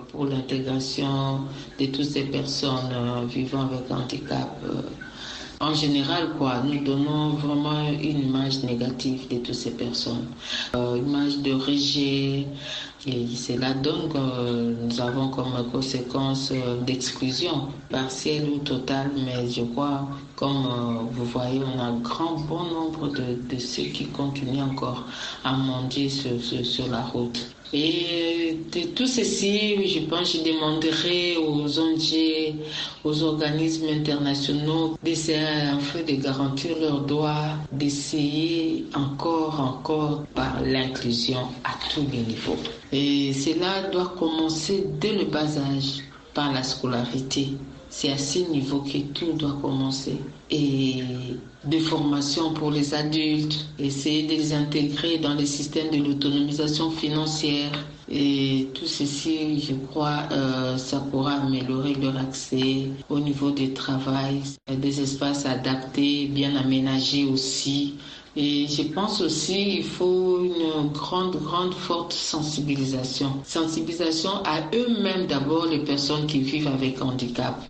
pour 0.10 0.26
l'intégration 0.26 1.46
de 1.80 1.86
toutes 1.86 2.04
ces 2.04 2.26
personnes 2.26 3.26
vivant 3.28 3.70
avec 3.70 3.90
handicap 3.90 4.50
en 5.62 5.74
général, 5.76 6.30
quoi, 6.38 6.64
nous 6.66 6.84
donnons 6.84 7.30
vraiment 7.36 7.88
une 7.90 8.20
image 8.30 8.64
négative 8.64 9.28
de 9.30 9.38
toutes 9.38 9.54
ces 9.54 9.72
personnes. 9.72 10.26
Euh, 10.76 10.98
image 10.98 11.38
de 11.38 11.54
rejet, 11.54 12.48
et 13.06 13.28
cela 13.36 13.74
donne 13.74 14.10
que 14.10 14.74
nous 14.84 15.02
avons 15.02 15.30
comme 15.30 15.54
conséquence 15.72 16.50
euh, 16.52 16.82
d'exclusion 16.82 17.68
partielle 17.90 18.50
ou 18.50 18.58
totale, 18.60 19.12
mais 19.16 19.48
je 19.50 19.62
crois, 19.62 20.08
comme 20.36 20.66
euh, 20.66 21.04
vous 21.12 21.26
voyez, 21.26 21.62
on 21.64 21.80
a 21.80 21.84
un 21.84 22.00
grand 22.00 22.40
bon 22.40 22.64
nombre 22.64 23.10
de, 23.10 23.38
de 23.48 23.60
ceux 23.60 23.84
qui 23.84 24.08
continuent 24.08 24.64
encore 24.64 25.06
à 25.44 25.54
mendier 25.54 26.10
sur, 26.10 26.42
sur 26.42 26.88
la 26.90 27.02
route. 27.02 27.56
Et 27.74 28.58
de 28.74 28.82
tout 28.96 29.08
ceci, 29.08 29.88
je 29.88 30.00
pense 30.02 30.34
je 30.34 30.44
demanderai 30.44 31.38
aux 31.38 31.80
ONG, 31.80 32.56
aux 33.06 33.24
organismes 33.24 33.88
internationaux 33.90 34.98
d'essayer 35.04 35.38
de 36.06 36.22
garantir 36.22 36.78
leurs 36.80 37.02
droits, 37.02 37.56
d'essayer 37.72 38.86
encore 38.94 39.60
encore 39.60 40.24
par 40.36 40.62
l'inclusion 40.62 41.48
à 41.64 41.72
tous 41.94 42.06
les 42.12 42.20
niveaux. 42.20 42.58
Et 42.92 43.32
cela 43.34 43.84
doit 43.90 44.14
commencer 44.20 44.86
dès 45.00 45.14
le 45.14 45.26
bas 45.26 45.46
âge 45.58 46.02
par 46.34 46.52
la 46.52 46.64
scolarité. 46.64 47.50
C'est 47.94 48.10
à 48.10 48.18
ce 48.18 48.40
niveau 48.40 48.80
que 48.80 49.00
tout 49.14 49.34
doit 49.34 49.58
commencer. 49.62 50.18
Et 50.50 51.04
de 51.66 51.78
formation 51.78 52.54
pour 52.54 52.72
les 52.72 52.94
adultes, 52.94 53.68
essayer 53.78 54.24
de 54.24 54.30
les 54.30 54.54
intégrer 54.54 55.18
dans 55.18 55.34
les 55.34 55.46
systèmes 55.46 55.92
de 55.92 55.98
l'autonomisation 55.98 56.90
financière. 56.90 57.72
Et 58.10 58.70
tout 58.74 58.88
ceci, 58.88 59.60
je 59.60 59.74
crois, 59.90 60.24
euh, 60.32 60.78
ça 60.78 61.00
pourra 61.12 61.34
améliorer 61.34 61.94
leur 61.96 62.18
accès 62.18 62.88
au 63.10 63.20
niveau 63.20 63.52
du 63.52 63.74
travail, 63.74 64.42
des 64.68 65.02
espaces 65.02 65.46
adaptés, 65.46 66.28
bien 66.28 66.56
aménagés 66.56 67.26
aussi. 67.26 67.96
Et 68.36 68.66
je 68.68 68.84
pense 68.84 69.20
aussi 69.22 69.66
qu'il 69.66 69.84
faut 69.84 70.44
une 70.44 70.88
grande, 70.94 71.36
grande, 71.36 71.74
forte 71.74 72.14
sensibilisation. 72.14 73.34
Sensibilisation 73.44 74.32
à 74.46 74.62
eux-mêmes 74.74 75.28
d'abord, 75.28 75.66
les 75.66 75.80
personnes 75.84 76.28
qui 76.28 76.40
vivent 76.40 76.68
avec 76.68 77.02
handicap. 77.02 77.62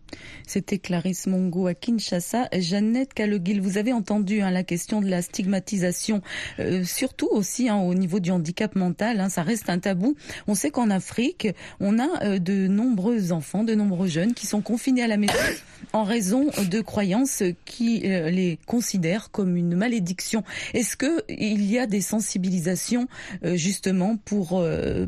C'était 0.52 0.80
Clarisse 0.80 1.28
Mongo 1.28 1.66
à 1.68 1.74
Kinshasa. 1.74 2.50
Jeannette 2.52 3.14
Caloguil, 3.14 3.62
vous 3.62 3.78
avez 3.78 3.94
entendu 3.94 4.42
hein, 4.42 4.52
la 4.52 4.64
question 4.64 5.00
de 5.00 5.08
la 5.08 5.22
stigmatisation, 5.22 6.22
euh, 6.60 6.84
surtout 6.84 7.30
aussi 7.32 7.70
hein, 7.70 7.78
au 7.78 7.94
niveau 7.94 8.20
du 8.20 8.32
handicap 8.32 8.76
mental. 8.76 9.22
Hein, 9.22 9.30
ça 9.30 9.44
reste 9.44 9.70
un 9.70 9.80
tabou. 9.80 10.18
On 10.48 10.54
sait 10.54 10.70
qu'en 10.70 10.90
Afrique, 10.90 11.48
on 11.80 12.00
a 12.00 12.26
euh, 12.26 12.38
de 12.38 12.68
nombreux 12.68 13.32
enfants, 13.32 13.64
de 13.64 13.76
nombreux 13.76 14.10
jeunes 14.10 14.34
qui 14.34 14.46
sont 14.46 14.60
confinés 14.60 15.04
à 15.04 15.08
la 15.08 15.16
maison 15.16 15.34
en 15.94 16.04
raison 16.04 16.48
de 16.70 16.82
croyances 16.82 17.44
qui 17.64 18.02
euh, 18.04 18.30
les 18.30 18.60
considèrent 18.68 19.32
comme 19.32 19.56
une 19.56 19.78
malédiction. 19.78 20.44
Est-ce 20.74 20.98
que 20.98 21.24
il 21.30 21.64
y 21.64 21.80
a 21.80 21.88
des 21.88 22.02
sensibilisations 22.02 23.08
justement 23.54 24.18
pour 24.18 24.62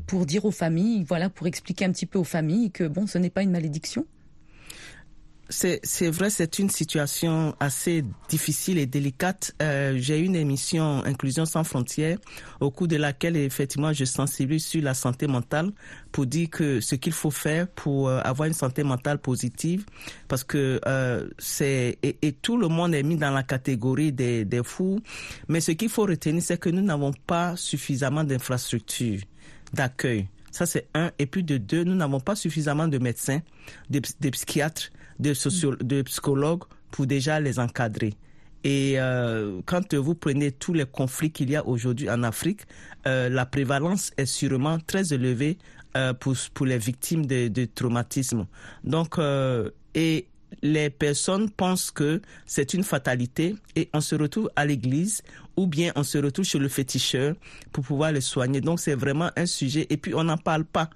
pour 0.07 0.25
dire 0.25 0.45
aux 0.45 0.51
familles, 0.51 1.03
voilà, 1.05 1.29
pour 1.29 1.47
expliquer 1.47 1.83
un 1.83 1.91
petit 1.91 2.05
peu 2.05 2.17
aux 2.17 2.23
familles 2.23 2.71
que 2.71 2.85
bon, 2.85 3.07
ce 3.07 3.17
n'est 3.17 3.29
pas 3.29 3.43
une 3.43 3.51
malédiction? 3.51 4.05
C'est 5.53 6.09
vrai, 6.09 6.29
c'est 6.29 6.59
une 6.59 6.69
situation 6.69 7.55
assez 7.59 8.03
difficile 8.27 8.77
et 8.79 8.85
délicate. 8.85 9.53
Euh, 9.61 9.93
J'ai 9.97 10.19
une 10.19 10.35
émission 10.35 11.03
Inclusion 11.05 11.45
sans 11.45 11.63
frontières 11.63 12.17
au 12.59 12.71
cours 12.71 12.87
de 12.87 12.95
laquelle 12.95 13.37
effectivement 13.37 13.93
je 13.93 14.05
sensibilise 14.05 14.65
sur 14.65 14.81
la 14.81 14.93
santé 14.93 15.27
mentale 15.27 15.71
pour 16.11 16.25
dire 16.25 16.49
que 16.49 16.79
ce 16.79 16.95
qu'il 16.95 17.13
faut 17.13 17.31
faire 17.31 17.67
pour 17.67 18.09
euh, 18.09 18.19
avoir 18.23 18.47
une 18.47 18.53
santé 18.53 18.83
mentale 18.83 19.19
positive, 19.19 19.85
parce 20.27 20.43
que 20.43 20.81
euh, 20.87 21.29
c'est 21.37 21.99
et, 22.01 22.31
tout 22.31 22.57
le 22.57 22.67
monde 22.67 22.95
est 22.95 23.03
mis 23.03 23.15
dans 23.15 23.31
la 23.31 23.43
catégorie 23.43 24.11
des 24.11 24.45
fous. 24.63 24.99
Mais 25.47 25.61
ce 25.61 25.71
qu'il 25.71 25.89
faut 25.89 26.03
retenir, 26.03 26.41
c'est 26.41 26.59
que 26.59 26.69
nous 26.69 26.81
n'avons 26.81 27.13
pas 27.27 27.55
suffisamment 27.55 28.23
d'infrastructures 28.23 29.21
d'accueil. 29.73 30.27
Ça, 30.53 30.67
c'est 30.67 30.87
un. 30.93 31.11
Et 31.17 31.25
puis 31.25 31.43
de 31.43 31.57
deux, 31.57 31.83
nous 31.83 31.95
n'avons 31.95 32.19
pas 32.19 32.35
suffisamment 32.35 32.87
de 32.87 32.99
médecins, 32.99 33.41
de, 33.89 33.99
psychiatres, 34.29 34.91
de, 35.19 35.33
socio 35.33 35.75
psychologues 36.05 36.63
pour 36.91 37.07
déjà 37.07 37.39
les 37.39 37.57
encadrer. 37.59 38.13
Et 38.63 38.93
euh, 38.97 39.61
quand 39.65 39.95
vous 39.95 40.13
prenez 40.13 40.51
tous 40.51 40.73
les 40.73 40.85
conflits 40.85 41.31
qu'il 41.31 41.49
y 41.49 41.55
a 41.55 41.65
aujourd'hui 41.65 42.07
en 42.07 42.21
Afrique, 42.21 42.61
euh, 43.07 43.29
la 43.29 43.47
prévalence 43.47 44.11
est 44.15 44.27
sûrement 44.27 44.77
très 44.77 45.11
élevée 45.11 45.57
euh, 45.97 46.13
pour, 46.13 46.35
pour 46.53 46.67
les 46.67 46.77
victimes 46.77 47.25
de, 47.25 47.47
de 47.47 47.65
traumatisme. 47.65 48.45
Donc, 48.83 49.17
et 49.95 50.27
les 50.61 50.89
personnes 50.89 51.49
pensent 51.49 51.91
que 51.91 52.21
c'est 52.45 52.73
une 52.73 52.83
fatalité 52.83 53.55
et 53.75 53.89
on 53.93 54.01
se 54.01 54.15
retrouve 54.15 54.49
à 54.55 54.65
l'église 54.65 55.21
ou 55.57 55.67
bien 55.67 55.91
on 55.95 56.03
se 56.03 56.17
retrouve 56.17 56.45
chez 56.45 56.59
le 56.59 56.69
féticheur 56.69 57.35
pour 57.71 57.83
pouvoir 57.83 58.11
les 58.11 58.21
soigner. 58.21 58.61
Donc 58.61 58.79
c'est 58.79 58.95
vraiment 58.95 59.31
un 59.35 59.45
sujet 59.45 59.87
et 59.89 59.97
puis 59.97 60.13
on 60.13 60.23
n'en 60.23 60.37
parle 60.37 60.65
pas. 60.65 60.89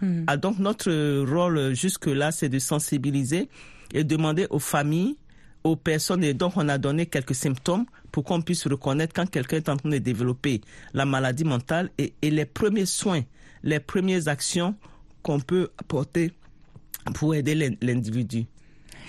Mm. 0.00 0.24
Ah, 0.26 0.36
donc 0.36 0.58
notre 0.58 0.90
rôle 1.24 1.74
jusque-là, 1.74 2.32
c'est 2.32 2.48
de 2.48 2.58
sensibiliser 2.58 3.48
et 3.92 4.04
demander 4.04 4.46
aux 4.50 4.58
familles, 4.58 5.16
aux 5.62 5.76
personnes, 5.76 6.24
et 6.24 6.34
donc 6.34 6.56
on 6.56 6.68
a 6.68 6.78
donné 6.78 7.06
quelques 7.06 7.34
symptômes 7.34 7.86
pour 8.12 8.24
qu'on 8.24 8.42
puisse 8.42 8.66
reconnaître 8.66 9.12
quand 9.14 9.28
quelqu'un 9.28 9.56
est 9.56 9.68
en 9.68 9.76
train 9.76 9.88
de 9.88 9.98
développer 9.98 10.60
la 10.92 11.04
maladie 11.04 11.44
mentale 11.44 11.90
et, 11.98 12.12
et 12.22 12.30
les 12.30 12.44
premiers 12.44 12.86
soins, 12.86 13.22
les 13.62 13.80
premières 13.80 14.28
actions 14.28 14.74
qu'on 15.22 15.40
peut 15.40 15.70
apporter 15.78 16.32
pour 17.12 17.34
aider 17.34 17.54
l'individu. 17.80 18.46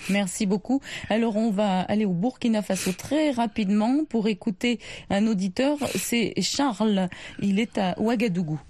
Merci 0.08 0.46
beaucoup. 0.46 0.80
Alors 1.10 1.36
on 1.36 1.50
va 1.50 1.80
aller 1.80 2.04
au 2.04 2.12
Burkina 2.12 2.62
Faso 2.62 2.92
très 2.92 3.30
rapidement 3.30 4.04
pour 4.08 4.28
écouter 4.28 4.78
un 5.10 5.26
auditeur. 5.26 5.78
C'est 5.96 6.34
Charles. 6.40 7.08
Il 7.40 7.58
est 7.58 7.78
à 7.78 8.00
Ouagadougou. 8.00 8.60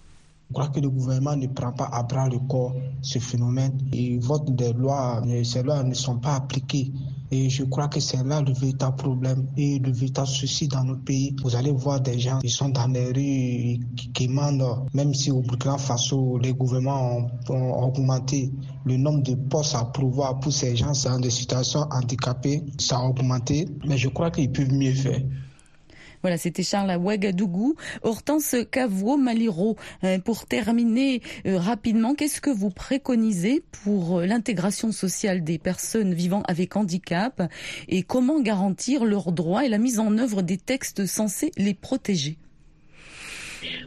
Je 0.48 0.52
crois 0.54 0.68
que 0.68 0.80
le 0.80 0.88
gouvernement 0.88 1.36
ne 1.36 1.48
prend 1.48 1.72
pas 1.72 1.88
à 1.92 2.02
bras 2.04 2.28
le 2.28 2.38
corps 2.38 2.74
ce 3.02 3.18
phénomène 3.18 3.78
et 3.92 4.16
vote 4.18 4.54
des 4.54 4.72
lois, 4.72 5.22
ces 5.44 5.62
lois 5.62 5.82
ne 5.82 5.94
sont 5.94 6.18
pas 6.18 6.36
appliquées. 6.36 6.92
Et 7.32 7.50
je 7.50 7.64
crois 7.64 7.88
que 7.88 7.98
c'est 7.98 8.22
là 8.22 8.40
le 8.40 8.52
véritable 8.52 8.96
problème 8.96 9.48
et 9.56 9.80
le 9.80 9.90
véritable 9.90 10.28
souci 10.28 10.68
dans 10.68 10.84
notre 10.84 11.02
pays. 11.02 11.34
Vous 11.42 11.56
allez 11.56 11.72
voir 11.72 12.00
des 12.00 12.20
gens 12.20 12.38
qui 12.38 12.48
sont 12.48 12.68
dans 12.68 12.86
les 12.86 13.06
rues, 13.06 13.80
qui, 13.96 14.12
qui 14.14 14.28
demandent, 14.28 14.86
même 14.94 15.12
si 15.12 15.32
au 15.32 15.42
Burkina 15.42 15.76
Faso, 15.76 16.38
les 16.38 16.52
gouvernements 16.52 17.16
ont, 17.48 17.52
ont 17.52 17.82
augmenté 17.82 18.52
le 18.84 18.96
nombre 18.96 19.24
de 19.24 19.34
postes 19.34 19.74
à 19.74 19.84
pouvoir 19.84 20.38
pour 20.38 20.52
ces 20.52 20.76
gens 20.76 20.92
dans 21.04 21.18
des 21.18 21.30
situations 21.30 21.86
handicapées, 21.90 22.62
ça 22.78 22.98
a 22.98 23.02
augmenté. 23.02 23.68
Mais 23.84 23.98
je 23.98 24.08
crois 24.08 24.30
qu'ils 24.30 24.52
peuvent 24.52 24.72
mieux 24.72 24.94
faire. 24.94 25.22
Voilà, 26.26 26.38
c'était 26.38 26.64
Charles 26.64 26.90
à 26.90 26.98
Ouagadougou. 26.98 27.76
Hortense 28.02 28.56
Cavou 28.72 29.16
Maliro, 29.16 29.76
pour 30.24 30.46
terminer 30.46 31.22
euh, 31.46 31.56
rapidement, 31.56 32.16
qu'est-ce 32.16 32.40
que 32.40 32.50
vous 32.50 32.70
préconisez 32.70 33.62
pour 33.84 34.18
euh, 34.18 34.26
l'intégration 34.26 34.90
sociale 34.90 35.44
des 35.44 35.58
personnes 35.58 36.14
vivant 36.14 36.42
avec 36.48 36.74
handicap 36.74 37.48
et 37.86 38.02
comment 38.02 38.40
garantir 38.40 39.04
leurs 39.04 39.30
droits 39.30 39.64
et 39.64 39.68
la 39.68 39.78
mise 39.78 40.00
en 40.00 40.18
œuvre 40.18 40.42
des 40.42 40.56
textes 40.56 41.06
censés 41.06 41.52
les 41.56 41.74
protéger? 41.74 42.38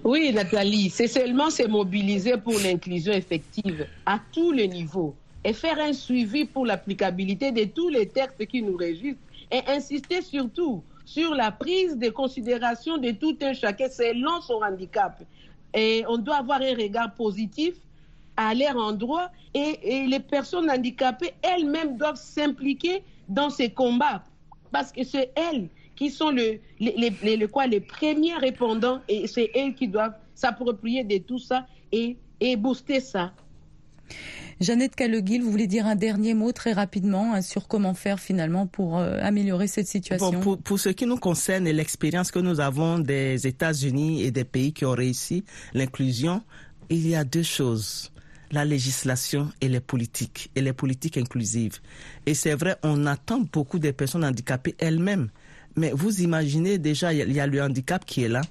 Oui, 0.06 0.32
Nathalie, 0.32 0.89
c'est 0.89 1.10
seulement 1.10 1.49
se 1.49 1.67
mobiliser 1.67 2.38
pour 2.38 2.58
l'inclusion 2.58 3.12
effective 3.12 3.86
à 4.06 4.21
tous 4.32 4.54
les 4.54 4.69
niveaux 4.69 5.13
et 5.43 5.52
faire 5.52 5.78
un 5.78 5.91
suivi 5.91 6.45
pour 6.45 6.65
l'applicabilité 6.65 7.52
de 7.52 7.65
tous 7.65 7.89
les 7.89 8.08
textes 8.08 8.45
qui 8.45 8.62
nous 8.62 8.78
régissent 8.78 9.17
et 9.52 9.60
insister 9.67 10.21
surtout 10.21 10.82
sur 11.10 11.34
la 11.34 11.52
prise 11.52 11.98
de 11.98 12.10
considération 12.10 13.00
de 13.00 13.10
tout 13.10 13.36
un 13.41 13.54
chacun 13.54 13.89
selon 13.89 14.41
son 14.41 14.62
handicap. 14.62 15.19
Et 15.74 16.04
on 16.08 16.19
doit 16.19 16.36
avoir 16.38 16.62
un 16.62 16.76
regard 16.76 17.15
positif 17.15 17.74
à 18.38 18.54
leur 18.54 18.78
endroit 18.78 19.32
et, 19.56 20.06
les 20.08 20.19
personnes 20.19 20.69
handicapées 20.69 21.34
elles-mêmes 21.41 21.98
doivent 21.98 22.15
s'impliquer 22.15 23.02
dans 23.28 23.50
ces 23.50 23.72
combats 23.72 24.24
parce 24.72 24.91
que 24.91 25.04
c'est 25.04 25.32
elles 25.36 25.69
qui 25.95 26.12
sont 26.12 26.30
le, 26.30 26.60
les, 26.80 27.12
les, 27.24 27.38
les, 27.38 27.48
quoi, 27.48 27.65
les 27.65 27.82
premiers 27.82 28.36
répondants 28.36 29.02
et 29.08 29.26
c'est 29.26 29.50
elles 29.56 29.74
qui 29.74 29.88
doivent 29.88 30.15
s'approprier 30.36 31.04
de 31.04 31.17
tout 31.17 31.39
ça 31.39 31.65
et, 31.91 32.17
et 32.39 32.56
booster 32.56 33.00
ça. 33.00 33.34
Jeannette 34.60 34.95
Caleguil, 34.95 35.41
vous 35.41 35.52
voulez 35.52 35.67
dire 35.67 35.86
un 35.86 35.95
dernier 35.95 36.34
mot 36.34 36.52
très 36.52 36.74
rapidement 36.74 37.34
hein, 37.34 37.41
sur 37.41 37.67
comment 37.67 37.93
faire 37.93 38.19
finalement 38.19 38.67
pour 38.67 38.98
euh, 38.98 39.19
améliorer 39.22 39.67
cette 39.67 39.88
situation? 39.88 40.58
Pour, 40.63 40.80
ce 40.80 40.89
qui 40.89 41.06
nous 41.06 41.17
concerne 41.17 41.65
et 41.65 41.74
l'expérience 41.74 42.32
que 42.32 42.39
nous 42.39 42.60
avons 42.60 43.00
des 43.00 43.48
États-Unis 43.48 44.24
et 44.24 44.32
des 44.32 44.43
pays 44.43 44.74
qui 44.74 44.86
ont 44.86 44.91
réussi 44.91 45.45
l'inclusion, 45.74 46.41
il 46.89 47.08
y 47.08 47.15
a 47.15 47.24
deux 47.24 47.43
choses 47.43 48.12
la 48.52 48.65
législation 48.65 49.52
et 49.62 49.69
les 49.69 49.80
politiques, 49.80 50.50
et 50.56 50.62
les 50.62 50.74
politiques 50.74 51.17
inclusives. 51.17 51.78
Et 52.26 52.34
c'est 52.34 52.56
vrai, 52.56 52.78
on 52.84 53.06
attend 53.06 53.41
beaucoup 53.54 53.80
des 53.80 53.93
personnes 53.93 54.26
handicapées 54.26 54.76
elles-mêmes. 54.80 55.30
Mais 55.76 55.91
vous 55.93 56.22
imaginez 56.22 56.78
déjà, 56.78 57.13
il 57.13 57.32
y 57.32 57.39
a 57.39 57.48
le 57.48 57.62
handicap 57.62 58.04
qui 58.06 58.24
est 58.24 58.28
là, 58.28 58.41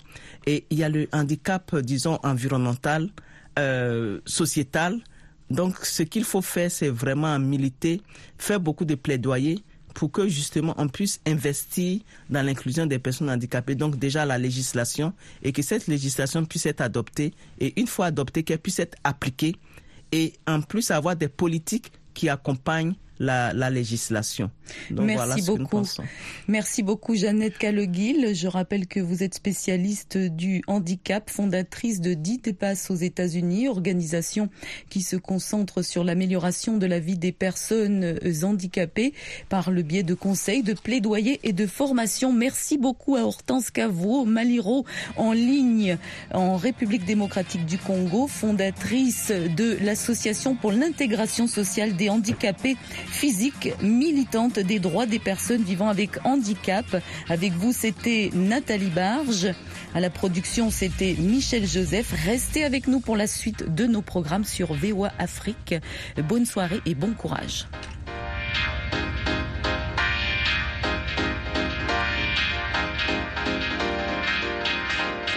et 0.47 0.65
il 0.71 0.79
y 0.79 0.85
a 0.85 0.89
le 0.89 1.09
handicap, 1.13 1.75
disons, 1.77 2.19
environnemental, 2.23 3.11
euh, 3.59 4.21
sociétal, 4.25 5.01
donc, 5.51 5.85
ce 5.85 6.03
qu'il 6.03 6.25
faut 6.25 6.43
faire, 6.43 6.71
c'est 6.71 6.91
vraiment 6.91 7.39
militer, 7.39 8.03
faire 8.37 8.61
beaucoup 8.61 8.85
de 8.85 8.95
plaidoyer 8.95 9.63
pour 9.95 10.13
que 10.13 10.29
justement 10.29 10.75
on 10.77 10.89
puisse 10.89 11.21
investir 11.27 12.01
dans 12.31 12.43
l'inclusion 12.45 12.87
des 12.87 12.99
personnes 12.99 13.31
handicapées, 13.31 13.75
donc 13.75 13.99
déjà 13.99 14.25
la 14.25 14.39
législation, 14.39 15.13
et 15.43 15.51
que 15.51 15.63
cette 15.63 15.87
législation 15.87 16.45
puisse 16.45 16.67
être 16.67 16.83
adoptée, 16.83 17.35
et 17.59 17.81
une 17.81 17.87
fois 17.87 18.07
adoptée, 18.07 18.43
qu'elle 18.45 18.59
puisse 18.59 18.79
être 18.79 18.97
appliquée, 19.03 19.57
et 20.13 20.35
en 20.47 20.61
plus 20.61 20.91
avoir 20.91 21.17
des 21.17 21.29
politiques 21.29 21.91
qui 22.15 22.29
accompagnent 22.29 22.95
la, 23.19 23.53
la 23.53 23.71
législation. 23.71 24.51
Donc, 24.91 25.07
Merci 25.07 25.43
beaucoup. 25.43 25.83
Merci 26.47 26.83
beaucoup 26.83 27.15
Jeannette 27.17 27.59
Caleguil. 27.59 28.35
Je 28.35 28.47
rappelle 28.49 28.87
que 28.87 29.01
vous 29.01 29.23
êtes 29.23 29.35
spécialiste 29.35 30.19
du 30.19 30.63
handicap, 30.67 31.31
fondatrice 31.31 32.01
de 32.01 32.15
DITEPAS 32.15 32.89
aux 32.91 32.97
États-Unis, 32.97 33.69
organisation 33.69 34.49
qui 34.91 35.03
se 35.03 35.17
concentre 35.17 35.83
sur 35.83 36.05
l'amélioration 36.05 36.77
de 36.77 36.87
la 36.87 37.01
vie 37.01 37.19
des 37.19 37.33
personnes 37.33 38.19
handicapées 38.43 39.15
par 39.49 39.71
le 39.71 39.83
biais 39.83 40.03
de 40.03 40.15
conseils, 40.15 40.63
de 40.63 40.75
plaidoyer 40.75 41.41
et 41.43 41.53
de 41.53 41.67
formation. 41.67 42.33
Merci 42.33 42.79
beaucoup 42.79 43.17
à 43.17 43.23
Hortense 43.23 43.71
Cavou, 43.71 44.25
Maliro, 44.25 44.85
en 45.17 45.33
ligne 45.33 45.99
en 46.33 46.57
République 46.57 47.05
démocratique 47.05 47.67
du 47.67 47.79
Congo, 47.79 48.27
fondatrice 48.27 49.31
de 49.31 49.79
l'Association 49.83 50.55
pour 50.55 50.73
l'intégration 50.73 51.47
sociale 51.47 51.97
des 51.97 52.09
handicapés 52.09 52.77
physiques, 53.11 53.71
militante 53.83 54.59
des 54.59 54.79
droits 54.79 55.07
des 55.07 55.19
personnes 55.19 55.63
vivant 55.63 55.89
avec 55.89 56.25
handicap. 56.25 56.85
Avec 57.29 57.53
vous, 57.53 57.73
c'était 57.73 58.31
Nathalie 58.35 58.91
Barge. 58.91 59.49
À 59.95 60.01
la 60.01 60.11
production, 60.11 60.71
c'était 60.71 61.17
Michel 61.19 61.67
Joseph. 61.67 62.13
Restez 62.25 62.65
avec 62.65 62.87
nous 62.87 63.01
pour 63.01 63.17
la 63.17 63.27
suite 63.27 63.75
de 63.75 63.87
nos 63.87 64.03
programmes 64.03 64.45
sur 64.45 64.75
VOA 64.75 65.13
Afrique. 65.19 65.75
Bonne 66.29 66.47
soirée 66.47 66.81
et 66.87 66.95
bon 66.95 67.13
courage. 67.15 67.67